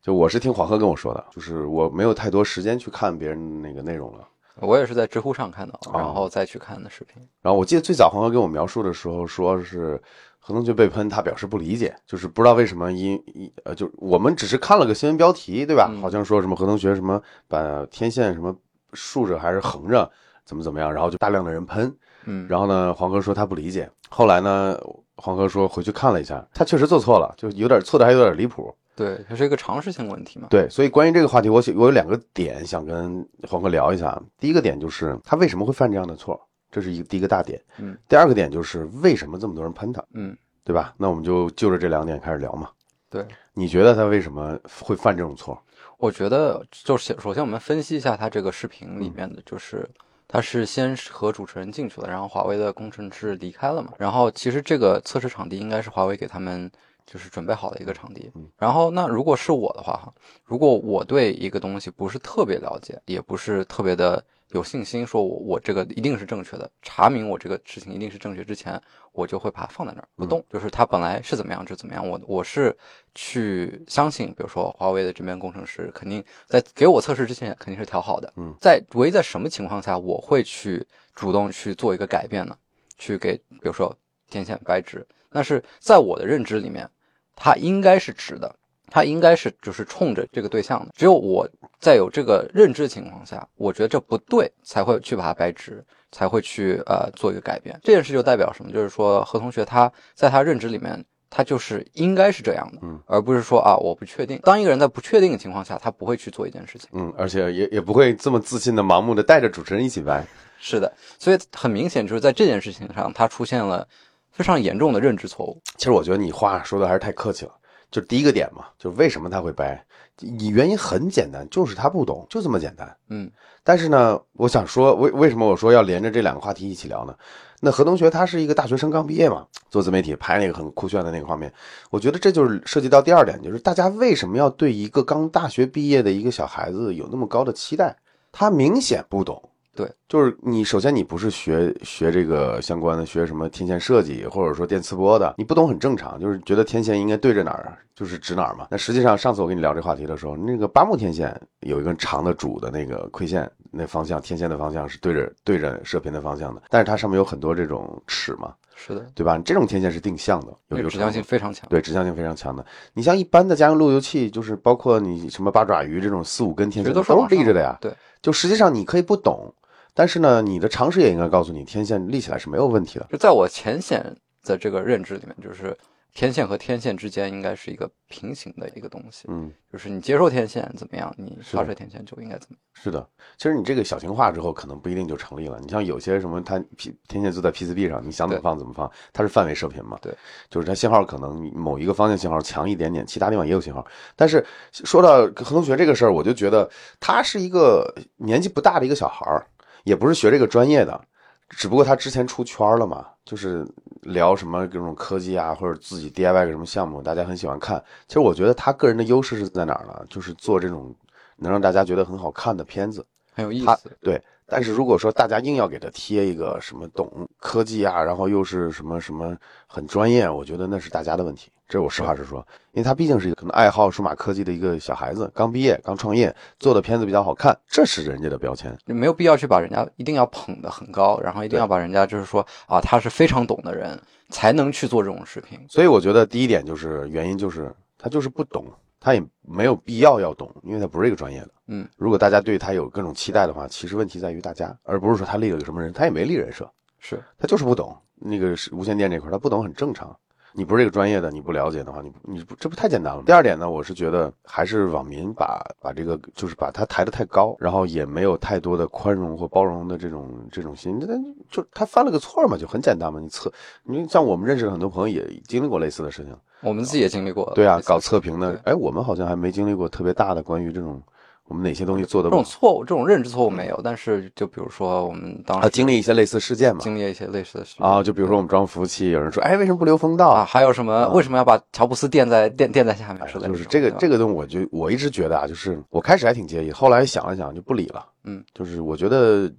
[0.00, 4.28] 就我是听黄河跟我说的，就是我没有太多时间去看别人那个内容了。
[4.60, 7.20] 我也是在知乎上看到，然后再去看的视频。
[7.42, 10.00] 然后我记得最早黄河跟我描述的时候，说是
[10.38, 15.90] 何同学被喷，他表示不理解，就是不知道为什么因一呃，就我们只是看了个新闻标题，对吧？
[16.00, 18.56] 好像说什么何同学什么把天线什么
[18.92, 20.08] 竖着还是横着，
[20.44, 21.92] 怎么怎么样，然后就大量的人喷。
[22.26, 24.78] 嗯，然后呢，黄哥说他不理解，后来呢？
[25.18, 28.70] 黄哥说回去看了一下，他确实做错了，就有点错的还有点离谱。
[28.94, 30.46] 对，它是一个常识性问题嘛。
[30.50, 34.22] 对，所以关于这个话题，我我有两个点想跟黄哥聊一下。
[34.38, 36.38] 第一个点就是他为什么会犯这样的错，
[36.70, 37.58] 这是一个第一个大点。
[37.78, 37.96] 嗯。
[38.06, 40.04] 第二个点就是为什么这么多人喷他？
[40.12, 40.92] 嗯，对吧？
[40.98, 42.68] 那我们就就着这两点开始聊嘛。
[43.08, 45.58] 对，你觉得他为什么会犯这种错？
[45.96, 49.88] 我觉得就是首先我们分析一下他这个视频里面的就是。
[50.28, 53.92] 他是先和主持人进去了，然后华为的工程师离开了嘛。
[53.98, 56.70] 然后其实这个测试场地应该是华为给他们
[57.06, 58.30] 就是准备好的一个场地。
[58.58, 60.12] 然后那如果是我的话哈，
[60.44, 64.24] 如果我对一个东西不是特别了解，也不是特别的。
[64.50, 68.80] 有信心说，我我这个一定是正确的，查明我这个事情一定是正确之前，
[69.12, 70.44] 我就会把它放在那儿不动。
[70.48, 72.76] 就是它本来是怎么样就怎么样，我我是
[73.14, 78.32] 去相信，比如说华为的这边工程师肯定在给我测试之前肯定是调好的。
[78.36, 82.56] 嗯，在唯一在什么情况下我会去主动去做一个改变呢？
[82.98, 83.94] 去给比如说
[84.30, 86.88] 天线掰直，那是在我的认知里面，
[87.34, 88.54] 它应该是直的。
[88.90, 90.92] 它应该是就是冲着这个对象的。
[90.96, 91.48] 只有我
[91.80, 97.78] 在有这个认知情况下，我觉得这不对，才会去把它掰直，才会去呃做一个改变。
[97.82, 98.70] 这件事就代表什么？
[98.72, 101.04] 就是说何同学他在他认知里面。
[101.28, 104.38] 他就是应该是这样的，嗯，而不是说啊，我不确定。
[104.44, 110.24] 当一个人在不确定的情况下，他不会去做一件事情，嗯，而且也也不会这么自信的、盲目的带着主持人一起掰。
[110.60, 113.86] 是的，所以很明显就是在这件事情上，他出现了
[114.30, 115.60] 非常严重的认知错误。
[115.76, 117.52] 其实我觉得你话说的还是太客气了。
[117.90, 119.84] 就第一个点嘛，就为什么他会掰？
[120.18, 122.96] 你原因很简单，就是他不懂，就这么简单。
[123.08, 123.30] 嗯，
[123.62, 127.14] 但是呢，我想说，为为什么我说要连着这两个话题一起聊呢？
[127.60, 131.52] 那何同学他是一个大学生，刚毕业嘛，做自媒体拍那个很酷炫的那个画面，
[131.90, 137.96] 我觉得这就是涉及到第二点，就是大家为什么要对一个刚大学毕业的一个小孩子有那么高的期待？
[138.32, 139.50] 他明显不懂。
[139.76, 148.66] 对，就是你首先你不是学学这个相关的，学什么天线设计或者说电磁波的，你不懂很正常，就是觉得天线应该对着哪儿就是指哪儿嘛。
[148.70, 159.38] 那实际上上次我跟你聊这话题的时候，那个八木天线有一根长的主的那个馈线，那方向天线的方向是对着对着射频的方向的，但是它上面有很多这种齿嘛，是的，对吧？
[159.44, 162.64] 这种天线是定向的，有指向性非常强，对，指向性非常强的。
[162.94, 167.76] 你像一般的家用路由器，就是包括你什么八爪鱼这种四五根天线都是立着的呀。
[167.80, 169.52] 对，就实际上你可以不懂。
[169.96, 173.06] 但是呢，你的常识也应该告诉你，天线立起来是没有问题的。
[173.10, 175.74] 就在我浅显的这个认知里面，就是
[176.12, 179.24] 天线和天线之间应该是一个平行的一个东西。
[179.28, 182.60] 嗯，就是你接受天线怎么样，你发射天线就应该怎么样。
[182.74, 185.58] 是的，其实你这个小型化之后，可能不一定就成立了。
[185.60, 189.98] 你像有些什么，它 P 天线就在 PCB 上，你想怎么放怎么放，它是范围射频嘛？
[190.02, 190.14] 对，
[190.50, 193.86] 就是它信号可能某一个方向信号强一点点，其他地方也有信号。
[194.14, 196.70] 但是说到何同学这个事儿，我就觉得
[197.00, 199.46] 他是一个年纪不大的一个小孩儿。
[199.86, 201.00] 也不是学这个专业的，
[201.48, 203.64] 只不过他之前出圈了嘛，就是
[204.02, 207.80] 聊什么各种科技啊，或者自己 DIY 个什么项目，大家很喜欢看。
[208.08, 210.04] 其实我觉得他个人的优势是在哪儿呢？
[210.10, 210.92] 就是做这种
[211.36, 213.96] 能让大家觉得很好看的片子，很有意思。
[214.00, 214.20] 对。
[214.46, 219.36] 但是如果说大家硬要给他贴一个什么懂科技啊，然后又是什么什么
[219.66, 221.50] 很专业，我觉得那是大家的问题。
[221.68, 222.38] 这是我实话实说，
[222.70, 235.58] 因为他毕竟是一个可能爱好数码科技的一个小孩子，刚毕业刚创业，做的片子比较好看，这是人家的标签，没有必要去把人家一定要捧得很高，然后一定要把人家就是说啊，他是非常懂的人才能去做这种视频。
[235.68, 238.64] 所以我觉得第一点就是原因就是他就是不懂。
[238.98, 241.50] 他也没有必要要懂，因为他不是一个专业的。
[241.68, 250.16] 嗯，如果大家对他有各种期待的话，其实问题在于大家，而不是说他立了个什么人，他也没立人设，是他就是不懂那个无线电这块，他不懂很正常。
[250.58, 253.22] 你不是这个专业的，你不了解的话，你你不这不太简单了。
[253.26, 260.98] 第二点呢，我是觉得还是网民把把这个就是把他抬得太高，然后也没有太多的宽容或包容的这种这种心。
[260.98, 261.14] 那
[261.50, 263.20] 就他犯了个错嘛，就很简单嘛。
[263.20, 267.52] 你测，你像我们认识的很多朋友也经历过类似的事情，我们自己也经历过。
[267.54, 271.02] 对啊，搞测评的，哎，我们好像还没经历过特别大的关于这种。
[271.48, 280.44] 我们哪些东西做的这种错误，这种认知错误没有，但是就比如说我们当时经历一些类似事件嘛，经历一些类似的事啊，就比如说我们装服务器，有人说，哎，为什么不留风道啊？
[280.44, 281.08] 还有什么？
[281.10, 283.22] 为什么要把乔布斯垫在垫垫在下面？
[283.40, 288.04] 就是这个这个东西，我就我一直觉得啊，就是我开始还挺介意，后来想了想就不理了。
[288.26, 289.50] 嗯，就是我觉得，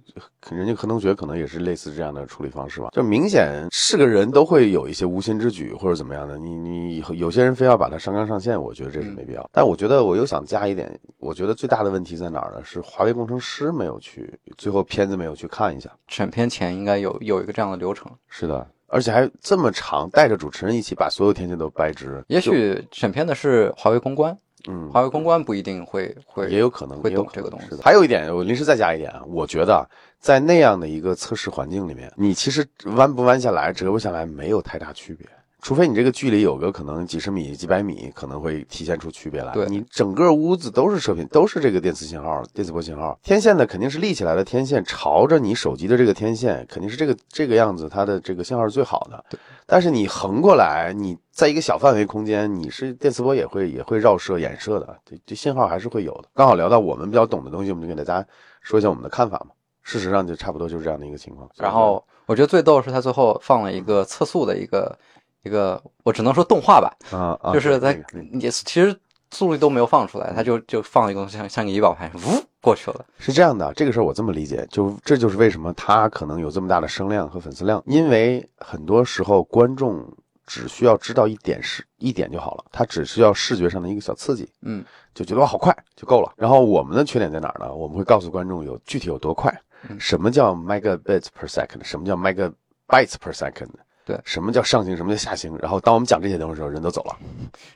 [0.50, 2.90] 人家何同学可能也是类似这样的处理方式吧。
[2.92, 9.48] 就明显是个人都会有一些无心之举或者怎么样的，你你有些人非要把它上纲上线，我觉得这是没必要。
[9.52, 12.62] 但我觉得我又想加一点，我觉得最大的问题在哪儿呢？
[12.62, 15.90] 是华为工程师没有去，最后片子没有去看一下。
[16.08, 18.12] 选片前应该有有一个这样的流程。
[18.28, 22.22] 是的，而且还这么长，带着主持人一起把所有天线都掰直。
[22.28, 24.36] 也许审片的是华为公关。
[24.70, 27.68] 嗯，华为公关不一定会会，也有可能会懂这个东西。
[27.82, 29.88] 还有一点，我临时再加一点啊，我觉得
[30.20, 32.66] 在那样的一个测试环境里面，你其实
[32.96, 35.26] 弯不弯下来，折不下来，没有太大区别。
[35.60, 39.52] 除非你这个距离有个可能几十米、几百米，可能会体现出区别来。
[39.52, 43.18] 对，你整个屋子都是射频，都是这个电磁信号、电磁波信号。
[43.24, 49.24] 天线呢，肯定是立起来的天线，朝着你手机的这个天线，肯定是这个这个样子，它的这个信号是最好的。
[49.66, 56.28] 但是你横过来，你在一个小范围空间，你是电磁波也会也会绕射、衍射的，这这信号还是会有的。
[56.34, 58.24] 刚好聊到我们比较懂的东西，我们就给大家
[58.60, 59.50] 说一下我们的看法嘛。
[59.82, 61.50] 事实上就差不多就是这样的一个情况。
[61.56, 64.96] 然后我觉得最逗的是他最后放了一个测速的一个。
[65.44, 67.92] 一个我只能说动画吧，啊，啊就是在
[68.40, 68.94] 也其实
[69.30, 73.04] 速率都没有放出来，他就就放了一个像像个仪表盘，呜过去了。
[73.18, 80.04] 是这样的，这个事儿我这么理解，就这就是为什么他可能有这么大的声量和粉丝量，因为很多时候观众
[80.46, 84.84] 只需要知道一点是一点就好了，他只需要视觉上的一个小刺激，嗯，
[85.14, 86.32] 就觉得哇好快就够了。
[86.36, 87.72] 然后我们的缺点在哪儿呢？
[87.72, 89.54] 我们会告诉观众有具体有多快，
[89.98, 93.68] 什么叫 megabits per second，什么叫 megabytes per second。
[94.08, 97.14] 对什么叫上行，什么叫下行，然后当我们讲这些东西的时候，人都走了。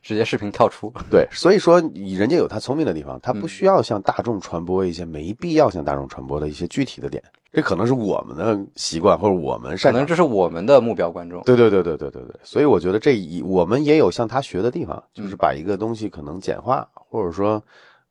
[0.03, 0.91] 直接视频跳出。
[1.11, 7.22] 对，所以说人家有他聪明的地方，他不嗯需要向大众传播一些没必要向大众传播的一些具体的点，
[7.53, 11.43] 这可能是我们的习惯或者我们可擅长能这是我们的目标观众。
[11.43, 17.62] 对对对对对对对，所以我觉得这一我们也有向他学的地方，嗯就是把一个东西可能简化，或者说，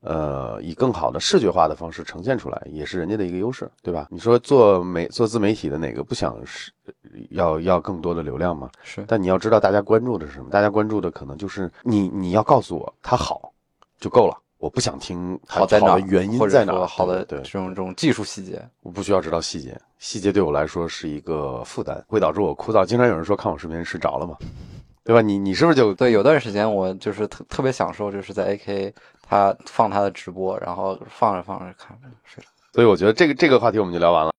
[0.02, 4.08] 呃，以更好的视觉化的方式呈现出来，也是人家的一个优势，对吧？
[4.10, 6.72] 你说做媒做自媒体的哪个不想是
[7.30, 8.70] 要要更多的流量吗？
[8.82, 13.54] 是，但你要知道大家关注的是什么，大家关注的可能就是你你要告诉我它好
[14.00, 18.60] 就够了，我不想听它好在哪原因在哪好的对对这种这种技术细节。
[18.82, 22.84] 我不需要知道细节，细节对我来说是一个负担，会导致我枯燥。
[22.84, 24.36] 经常有人说看我视频睡着了嘛，
[25.04, 25.22] 对吧？
[25.22, 28.92] 你你是不是就对，有段时间我就是特特别享受，就是在 AK
[29.32, 32.50] 他放他的直播，然后放着放着看着睡了。
[32.74, 34.34] 所以我觉得这个这个话题我们就聊完了。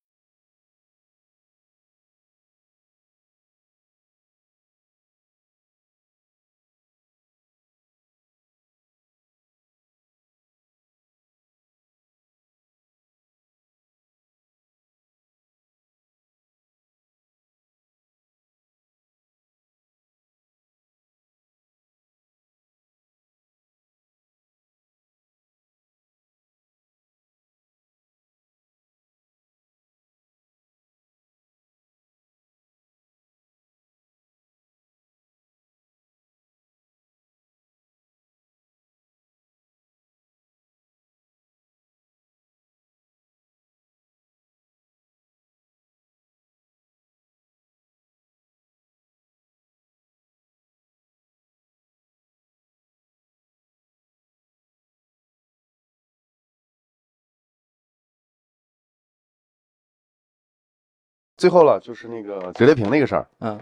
[61.42, 63.26] 最后了，就是那个折叠屏那个事儿。
[63.40, 63.58] 嗯，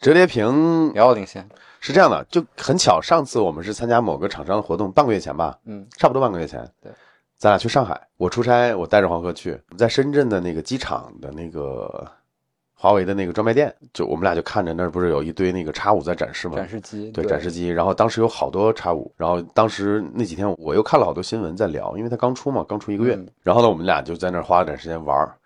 [0.00, 1.46] 折叠屏遥遥领先。
[1.78, 6.66] 是这样的，就很巧，上次我们是参加某个厂商的活动，半个月前吧，嗯差不多半个月前。
[6.82, 6.90] 对，
[7.36, 12.10] 咱俩去上海，我出差，我带着黄河去，我们在深圳的那个机场的那个
[12.72, 16.56] 华为的那个专卖店，就我们俩就看着那儿不是有一堆那个叉五在展示吗？
[16.56, 17.10] 展示机。
[17.10, 25.36] 对展示机，然后当时有好多叉五，然后当时那几天我又看了好多新闻在聊，因为它刚出嘛，刚出一个月，嗯然后呢，我们俩就在那儿花了点时间玩儿，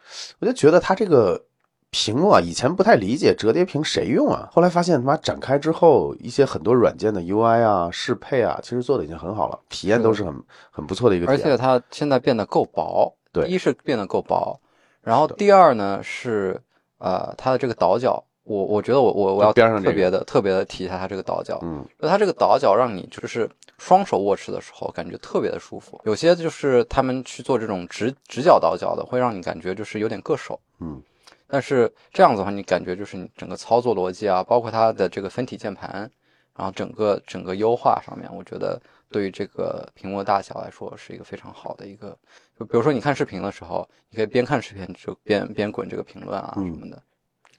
[0.41, 1.45] 我就觉得它这个
[1.91, 11.41] 屏幕啊，以前不太理解折叠屏谁用啊，后来发现他妈展开之后，一些很多软件的 UI 啊、适配啊，其实做的已经很好了，体验都是很很不错的一个体验。
[11.41, 13.15] 而且它现在变得够薄。
[13.35, 14.61] 对一是变得够薄，
[15.01, 16.61] 然后第二呢是
[16.99, 21.59] 呃它的这个倒角，我我觉得我我我要边上这个特别的特别的提一下它这个倒角。
[21.63, 26.01] 嗯，就它这个倒角让你就是双手握持的时候感觉特别的舒服。
[26.05, 30.59] 有些就是他们去做这种直直角倒角的，会让你感觉就是有点硌手。
[30.81, 31.01] 嗯，
[31.47, 36.11] 但是这样子的话，你感觉就是你整个操作逻辑啊，包括它的这个分体键盘，
[36.57, 42.17] 然后整个整个优化上面，我觉得对于这个屏幕的大小来说是一个非常好的一个。
[42.59, 47.01] 就比如说你看视频的时候，你可以边看视频就边边滚这个评论啊嗯什么的，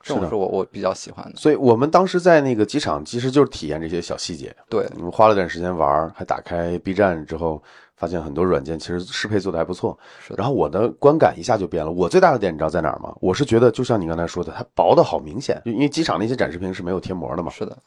[0.04, 1.38] 这种是我我比较喜欢的。
[1.38, 4.54] 所以我们当时在那个机场，其实就是体验这些小细节。
[4.70, 7.64] 对，我们花了点时间玩儿，还打开 B 站之后，
[7.96, 9.98] 发现很多软件其实适配做的还不错。
[10.20, 11.90] 是然后我的观感一下就变了。
[11.90, 13.16] 我最大的点你知道在哪儿吗？
[13.22, 17.50] 我是觉得就像你刚才说的，它薄的好明显，就因为机场那些展示屏是没有贴膜的嘛。
[17.50, 17.78] 是的，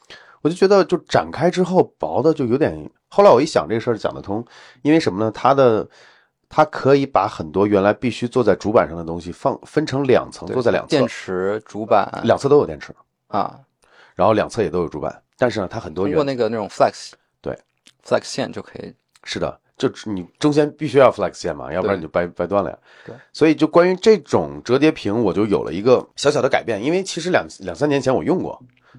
[0.41, 2.89] 我就觉得就展开之后薄的就有点。
[3.09, 4.43] 后来我一想这个事儿讲得通，
[4.81, 5.31] 因为什么呢？
[5.31, 5.87] 它的
[6.49, 10.89] 它可以把很多原来必须坐在主板上的东西放分成两层，对坐在两侧。
[10.89, 12.09] 电，池、主板。
[12.23, 12.93] 两侧都有电池，
[13.27, 13.59] 啊，
[14.15, 15.21] 然后两侧也都有主板。
[15.37, 17.57] 但是呢，它很多通过那个那种 flex 对。
[18.05, 18.93] flex 线就可以。
[19.23, 22.77] 是的，就你中间必须要 flex 线嘛，要不然你就掰掰断了呀。
[23.05, 28.57] 对，所以就关于这种折叠屏，我就有了一个小小的改变，因为其实两两三年前我用过，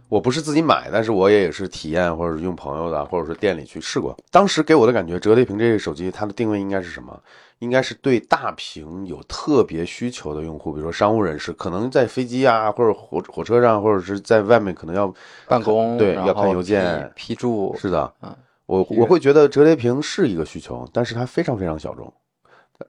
[0.08, 4.16] 我不是自己买，但是我也是体验或者是用朋友的，或者是店里去试过。
[4.30, 7.20] 当时给我的感觉，折叠屏这个手机它的定位应该是什么？
[7.58, 15.12] 应该是对大屏有特别需求的用户，比如说商务人士，可能在飞机啊，或者火火车上，或者是在外面可能要
[15.48, 18.32] 办公对要看邮件批批注是的，嗯，
[18.66, 22.12] 我我会觉得折叠屏是一个需求，但是它非常非常小众。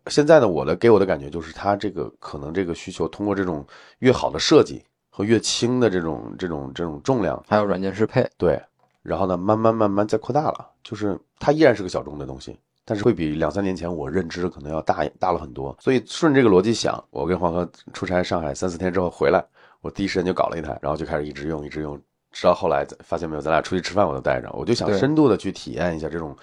[0.05, 3.65] 现在呢，我的给我的感觉就是，它这个可能这个需求通过这种
[3.97, 4.83] 越好的设计
[5.19, 8.57] 和越轻的这种这种这种重量，还有软件适配，对，
[9.01, 15.75] 然后呢，慢慢慢慢再扩大了，就是它依然是个小众的东西，但是会比两三年前我认知可能要大大了很多。
[15.77, 19.43] 所以顺这个逻辑想，我跟黄河出差上海三四天之后回来，
[19.81, 22.01] 我第一时间就搞了一台，然后就开始一直用一直用，
[22.31, 26.33] 直到后来发现没有，咱俩出去吃饭我都带着，我就想深度的去体验一下这种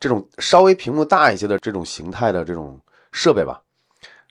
[0.00, 2.80] 这种稍微屏幕大一些的这种形态的这种
[3.12, 3.60] 设备吧。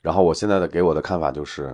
[0.02, 1.72] 然后我现在的给我的看法就是，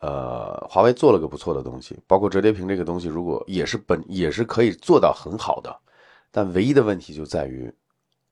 [0.00, 5.76] 呃，华为做了个不错的东西，包括折叠屏这个东西，如果也是本也是可以做到很好的，
[6.30, 7.72] 但唯一的问题就在于，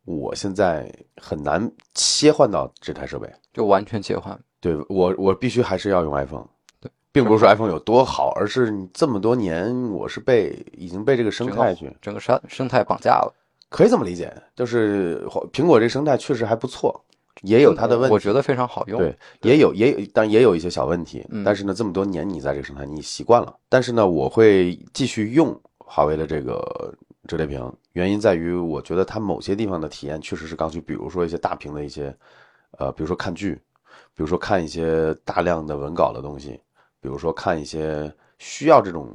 [0.05, 3.29] 我现在很难切换到这台设备。
[3.53, 4.39] 就完全切换。
[4.61, 6.47] 对我，我必须还是要用 iPhone。
[6.81, 13.35] 对，并不是说 iPhone 有多好，而是你这么多年我是被已经被这个生态去整个生生态绑架了。
[13.69, 17.05] 可以这么理解，就是苹果这生态确实还不错，
[17.43, 18.99] 也有它的问题，我觉得非常好用。
[18.99, 21.25] 对，也有也有，但也有一些小问题。
[21.31, 26.95] 嗯但是呢，这么多年你在这个生态你习惯了，但是呢，我会继续用华为的这个
[27.29, 32.15] 折叠屏，原因在于我觉得它某些地方的体验确实是刚需，比如说一些大屏的一些，
[32.79, 33.55] 呃，比如说看剧，
[34.15, 36.61] 比如说看一些大量的文稿的东西，
[37.01, 39.09] 比如说看一些需要这种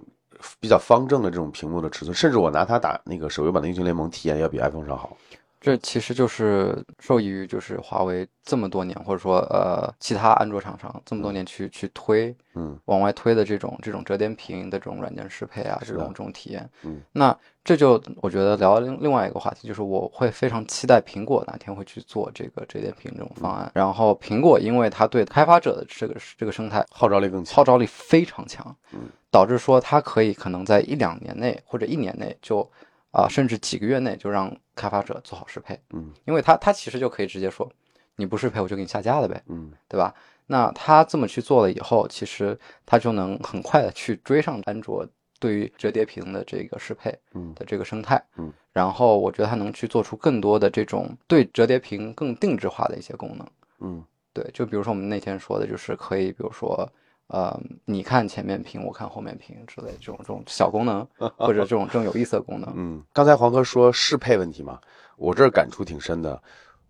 [0.60, 5.18] 比较方正的这种屏幕的尺寸，甚至我拿它打那个手游版的英雄联盟，体验要比 iPhone 上好。
[5.62, 27.56] 这其实就是受益于就是华为这么多年，或者说呃其他安卓厂商这么多年去去推，嗯，往外推的这种这种折叠屏的这种软件适配啊，这种这种体验，嗯，那这就我觉得聊另另外一个话题，就是我会非常期待苹果哪天会去做这个折叠屏这种方案，然后苹果因为它对开发者的这个这个生态号召力更强。
[27.56, 32.68] 号召力非常强，嗯，导致说它可以可能在一两年内或者一年内就
[33.12, 37.70] 啊、甚至几个月内就让开发者做好适配，嗯因为他他其实就可以直接说，
[38.16, 40.14] 你不适配我就给你下架了呗，嗯对吧？
[40.48, 45.08] 那他这么去做了以后，其实他就能很快的去追上安卓
[45.40, 53.48] 对于折叠屏的这个适配嗯的这个生态，嗯，然后我觉得他能去做出更多的这种对折叠屏更定制化的一些功能。
[53.80, 54.04] 嗯
[54.34, 56.90] 对，就比如说我们那天说的，就是可以，比如说，
[57.32, 61.08] 呃，你看前面屏，我看后面屏之类的这种这种小功能，
[61.38, 62.70] 或者这种这种有意思的功能。
[62.76, 64.78] 嗯，刚才黄哥说适配问题嘛，
[65.16, 66.42] 我这儿感触挺深的。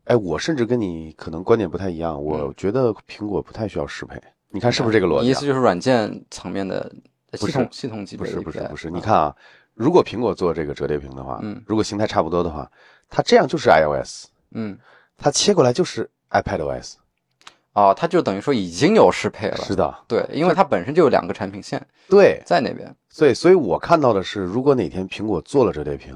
[0.05, 4.19] 哎，我甚至跟你可能观点不太一样，我觉得苹果不太需要适配。
[4.49, 5.45] 你看是不是这个逻辑、啊你意思？
[5.45, 6.91] 就是软件层面的
[7.33, 9.35] 系统系统级不别的是不是不是，嗯你看啊，
[9.75, 12.69] 如果苹果做这个折叠屏的话，嗯如果形态差不多的话，
[13.07, 14.25] 它这样就是 iOS，
[14.55, 14.75] 嗯，
[15.17, 16.95] 它切过来就是 iPadOS。
[17.73, 19.57] 哦，它就等于说已经有适配了。
[19.57, 22.93] 是的，对，因为它本身就有两个产品线对，在那边。
[23.09, 26.15] 所以所以我看到的是，如果哪天苹果做了折叠屏，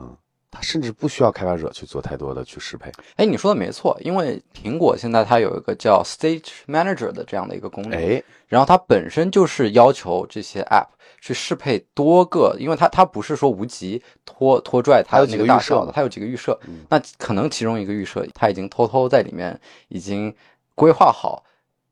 [0.52, 2.90] 它甚至不需要开发者去做太多的去适配。
[3.18, 10.88] 哎，你说的没错，因为苹果现在它有一个叫 Stage Manager 的这样的一个功能，哎，然后它本身就是要求这些 App
[11.20, 20.34] 去适配多个，因为它它不是说无极拖拖拽它它有几那个预设的，它有几个预设，嗯那可能其中一个预设它已经偷偷在里面已经
[20.76, 21.44] 规划好，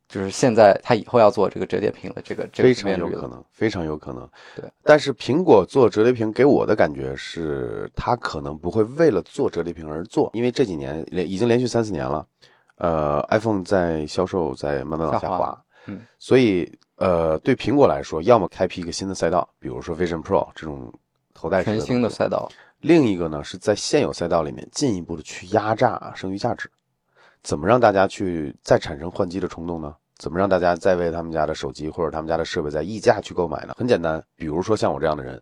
[0.08, 3.00] 就是现在他以后要做这个折叠屏的这个这个非常。
[3.00, 4.30] 有可能，非常有可能。
[4.56, 12.28] 对，但是苹果做折叠屏给我的感觉是，它可能不会为了做折叠屏而做，因为这几年连已经连续三四年了，
[12.76, 20.94] 呃，iPhone 在销售在慢慢往下滑，嗯，所以呃，对苹果来说，要么开辟一个新的赛道，比如说 Vision Pro 这种
[21.34, 22.50] 头戴式全新的赛道，
[22.82, 26.70] 另一个呢是在现有赛道里面进一步的去压榨剩余价值，
[27.44, 29.94] 怎么让大家去再产生换机的冲动呢？
[30.18, 33.74] 怎么让大家再为他们家的手机或者他们家的设备在溢价去购买呢？
[33.78, 35.42] 很简单，比如说像我这样的人，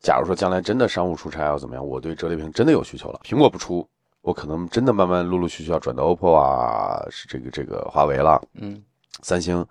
[0.00, 3.88] 假如说将来真的商务出差要怎么样，我对折叠屏真的有需求了，苹果不出，
[4.22, 8.82] 我可能真的慢慢陆陆续续要转到 OPPO 啊，是这个这个华为了，嗯，
[9.22, 9.64] 三星，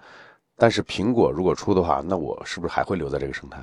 [0.55, 3.61] 但是苹果如果出的话，那我是不是还会留在这个生态？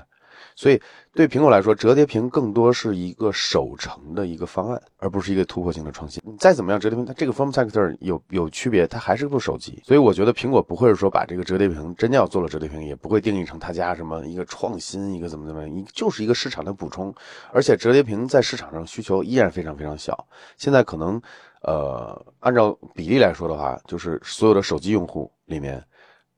[0.57, 0.80] 所以
[1.12, 6.22] 对苹果来说，折叠屏更多是一个守成的一个方案，而不是一个突破性的创新。
[6.24, 9.82] 你再怎么样，折叠屏它这个 form factor 有有区别，它还是部手机。
[9.84, 17.12] 所以我觉得苹果不会是说把这个折叠屏真要做了折叠屏，也不会定义成他家什么一个创新，一个怎么怎么样，一就是一个市场的补充。
[17.52, 20.26] 而且折叠屏在市场上需求依然非常非常小，
[20.57, 21.20] 现在可能
[21.62, 25.84] 呃按照比例来说的话，就是所有的手机用户里面。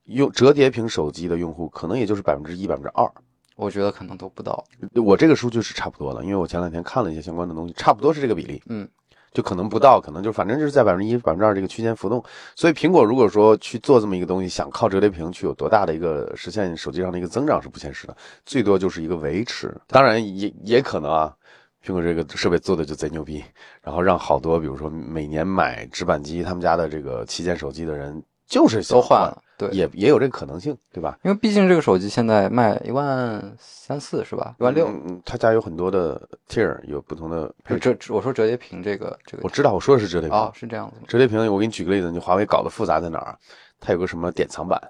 [0.05, 3.11] 用折叠屏手机的用户可能也就是百分之一、百分之二，
[3.57, 4.63] 我觉得可能都不到。
[4.93, 8.87] 我这个数据是差不多的，因为我前两天看了一些相关的东西，差不多是这个比例，嗯，
[9.33, 12.23] 就可能不到，可能就反正就是在百分之一、百分之二这个区间浮动。
[12.55, 19.75] 所以苹果如果说去做这么一个东西，想靠折叠屏去有多大的一个实现手机上的一个增长是不现实的，最多就是一个维持。
[19.87, 21.35] 当然也也可能啊，
[21.83, 23.43] 苹果这个设备做的就贼牛逼，
[23.81, 31.19] 然后让好多比如说每年买直板机他们家的这个旗舰手机的人就是想都换了，对，也也有这个可能性，对吧？
[31.23, 34.55] 因为毕竟这个手机现在卖一万三四是吧？
[34.59, 34.89] 一万六。
[35.25, 37.79] 他家有很多的 tier，有不同的配置。
[37.79, 40.37] 就折，我说折叠屏这个这个我知道，我说的是折叠屏。
[40.37, 41.03] 哦，是这样子吗？
[41.07, 43.37] 折叠屏，我给你举个例子，你华为搞的复杂在哪儿？
[43.79, 44.81] 它有个什么典藏版，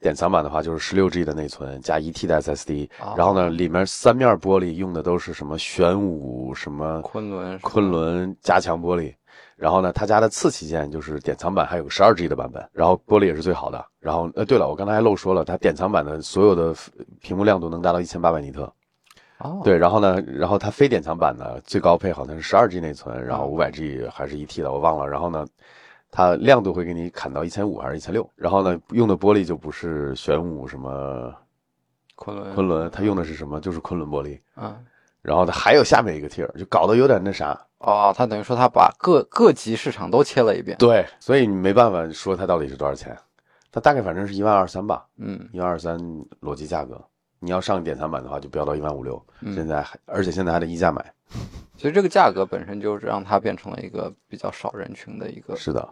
[0.00, 9.14] 典藏版的话就是十六 G 的内存加一 T 的 SSD，、哦然后呢，里面三面玻璃用的都是什么玄武、什么昆仑昆仑加强玻璃，
[9.62, 13.86] 然后呢，他家的次旗舰就是典藏版，还有个十二 G 的版本，然后玻璃也是最好的。
[14.00, 16.74] 然后呃，对了，我刚才还漏说了，它典藏版的所有的
[17.20, 18.64] 屏幕亮度能达到一千八百尼特。
[19.38, 25.08] 哦，对，然后呢，然后它非典藏版的最高配好像是十二 G 内存，然后五百 G 还是一 T 的，我忘了。
[25.08, 25.46] 然后呢，
[26.10, 28.28] 它亮度会给你砍到一千五还是一千六？
[28.34, 31.32] 然后呢，用的玻璃就不是玄武什么
[32.16, 33.60] 昆仑，昆仑，它用的是什么？
[33.60, 34.40] 就是昆仑玻璃。
[34.56, 34.74] 嗯，
[35.22, 37.58] 然后它还有下面一个 tier，就搞得有点那啥。
[37.78, 40.76] 哦，它等于说它把各各级市场都切了一遍。
[40.78, 43.16] 对，所以你没办法说它到底是多少钱，
[43.70, 45.98] 它大概反正是一万二三吧，嗯一万二三
[46.40, 47.02] 裸机价格。
[47.40, 51.04] 你要上典藏版的话，就飙到一万五六，嗯现在还而且现在还得溢价买。
[51.76, 55.56] 其实这个价格本身就是让它变成了一个比较少人群的一个。
[55.56, 55.88] 是的，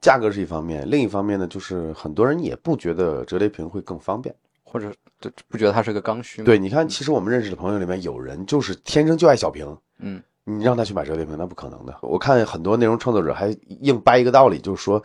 [0.00, 4.32] 价格是一方面，另一方面呢，就是很多人也不觉得折叠屏会更方便。
[4.74, 6.46] 或者就不觉得它是个刚需吗？
[6.46, 9.64] 对，你看，其实我们认识的朋友里面有人就是天生就爱小屏，
[10.00, 11.96] 嗯，你让他去买折叠屏，那不可能的。
[12.02, 15.00] 我看很多内容创作者还硬掰一个道理，就是说，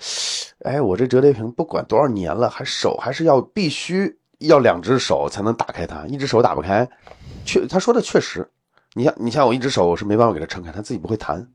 [0.63, 6.89] 哎，我这折叠屏不管多少年了，还手还是要必须要两只手才能打开它，一只手打不开。
[7.45, 8.49] 确，他说的确实，
[8.95, 11.47] 你像你像我一只手，我是没办法给它撑开，它自己不会弹。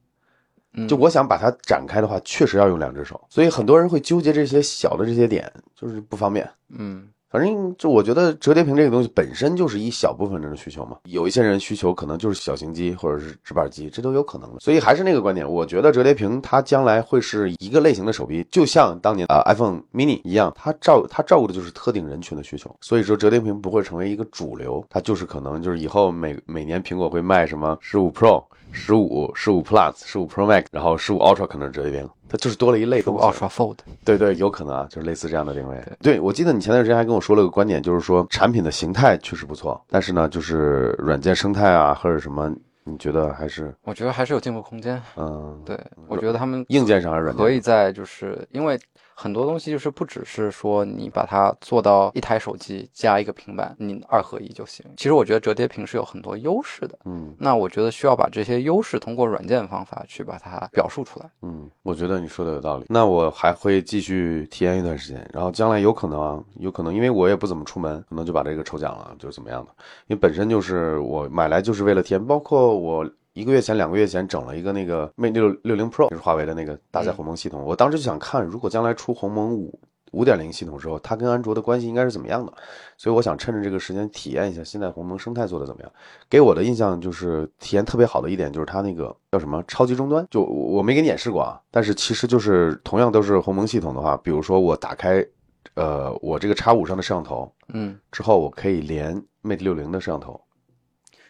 [0.76, 6.48] 嗯就我想把它展开的话，确实要用两只手，所以很多人会纠结这些小的这些点，就是不方便。
[6.68, 14.60] 嗯反正就我觉得折叠屏这个东西本身就是一小部分人的需求嘛，有一些人需求可能就是小型机或者是直板机，这都有可能的。
[14.60, 22.72] 所以还是那个观点，我觉得折叠屏它将来会是一个类型的手臂，就像当年啊、iPhone mini 一样，它照它照顾的就是特定人群的需求。
[22.80, 28.44] 所以说折叠屏不会成为一个主流，它就是可能就是以后每每年苹果会卖什么十五 Pro、
[28.74, 33.24] 十五、十五 Plus、十五 Pro Max，然后十五 Ultra 可能是折叠屏，它就是多了一类东西。
[33.24, 35.80] ，Ultra Fold，对对，有可能啊，就是类似这样的定位。
[36.02, 42.52] 对，我记得你前段时间还跟我说了个观点，就是说产品的形态确实不错，但是呢，就是软件生态啊或者什么，
[42.82, 45.00] 你觉得还是我觉得还是有进步空间。
[45.16, 48.78] 嗯，对，我觉得他们硬件上还是软件可以在就是因为
[49.14, 54.84] 很多东西就是不只是说你把它做到一台手机加一个平板，你二合一就行。
[54.96, 56.98] 其实我觉得折叠屏是有很多优势的。
[57.04, 61.30] 嗯那我觉得需要把这些优势通过软件方法去把它表述出来。
[61.42, 62.86] 嗯，我觉得你说的有道理。
[62.88, 69.70] 那我还会继续体验一段时间，然后将来有可能啊，有可能因为我也不怎么出门，可能就把这个抽奖了，就是怎么样的。
[70.06, 73.08] 因为本身就是我买来就是为了体验，包括我。
[73.34, 77.62] 一个月前、两个月前整了一个那个 Mate 六六零 Pro，就是华为的那个搭载鸿蒙系统。
[77.64, 79.76] 我当时就想看，如果将来出鸿蒙五
[80.12, 82.52] 五点零系统之后，它跟安卓的关系应该是怎么样的。
[82.96, 85.92] 所以我想趁着这个时间体验一下现在鸿蒙生态做的怎么样。
[86.30, 95.26] 给我的印象就是体验特别好的一点就是它那个叫什么超级终端，就我我没给你演示过啊，但是其实就是同样都是鸿蒙系统的话，比如说我打开，
[95.74, 100.40] 呃，我这个叉五上的摄像头嗯，之后，我可以连 Mate 六零的摄像头。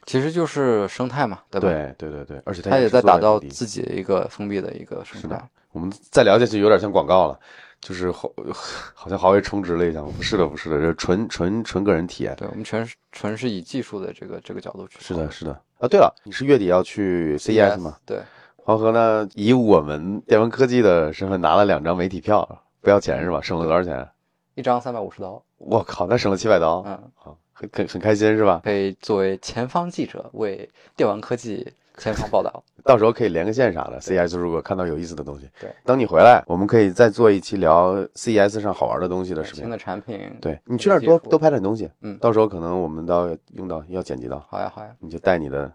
[0.06, 5.42] 其实就是生态嘛，对吧？，对对对对，而且它它也在打造自己的一个封闭的一个生态。
[5.72, 7.38] 我们再聊下去有点像广告了，
[7.80, 8.30] 就是好
[8.94, 12.34] 好像华为充值了一样，不是的不是的，这是纯纯纯个人体验。
[12.36, 15.52] 对我们全是纯是以技术的这个这个角度去是的，是的。
[15.80, 17.96] 啊，对了，你是月底要去 CES 吗？？
[18.06, 18.20] 对，
[18.56, 22.48] 黄河呢，以我们电文科技的身份拿了两张媒体票，
[22.80, 23.40] 不要钱是吧？
[23.42, 24.08] 省了多少钱？
[24.54, 28.60] 一张三百五十刀，我靠，那省了七百刀，嗯，好，很很很开心是吧？
[28.62, 32.62] 可以作为前方记者为电玩科技前方报道。
[32.84, 33.98] 到时候可以连个线啥的。
[33.98, 39.62] CES 如果看到有意思的东西，对，等你回来，我们可以再做一期聊 CES 上好玩的东西的视频。
[39.62, 45.72] 新的产品，对你去那儿多多拍点东西，嗯到时候可能我们到用到要剪辑到，好呀好呀，你就带你的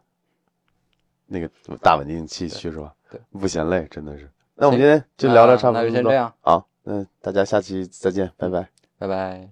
[1.26, 1.50] 那个
[1.82, 2.94] 大稳定器去是吧？
[3.10, 4.30] 对，不嫌累，真的是。
[4.54, 8.68] 那我们今天就聊到差不多，那就先这样，好，那大家下期再见，拜拜。
[9.00, 9.50] 拜拜。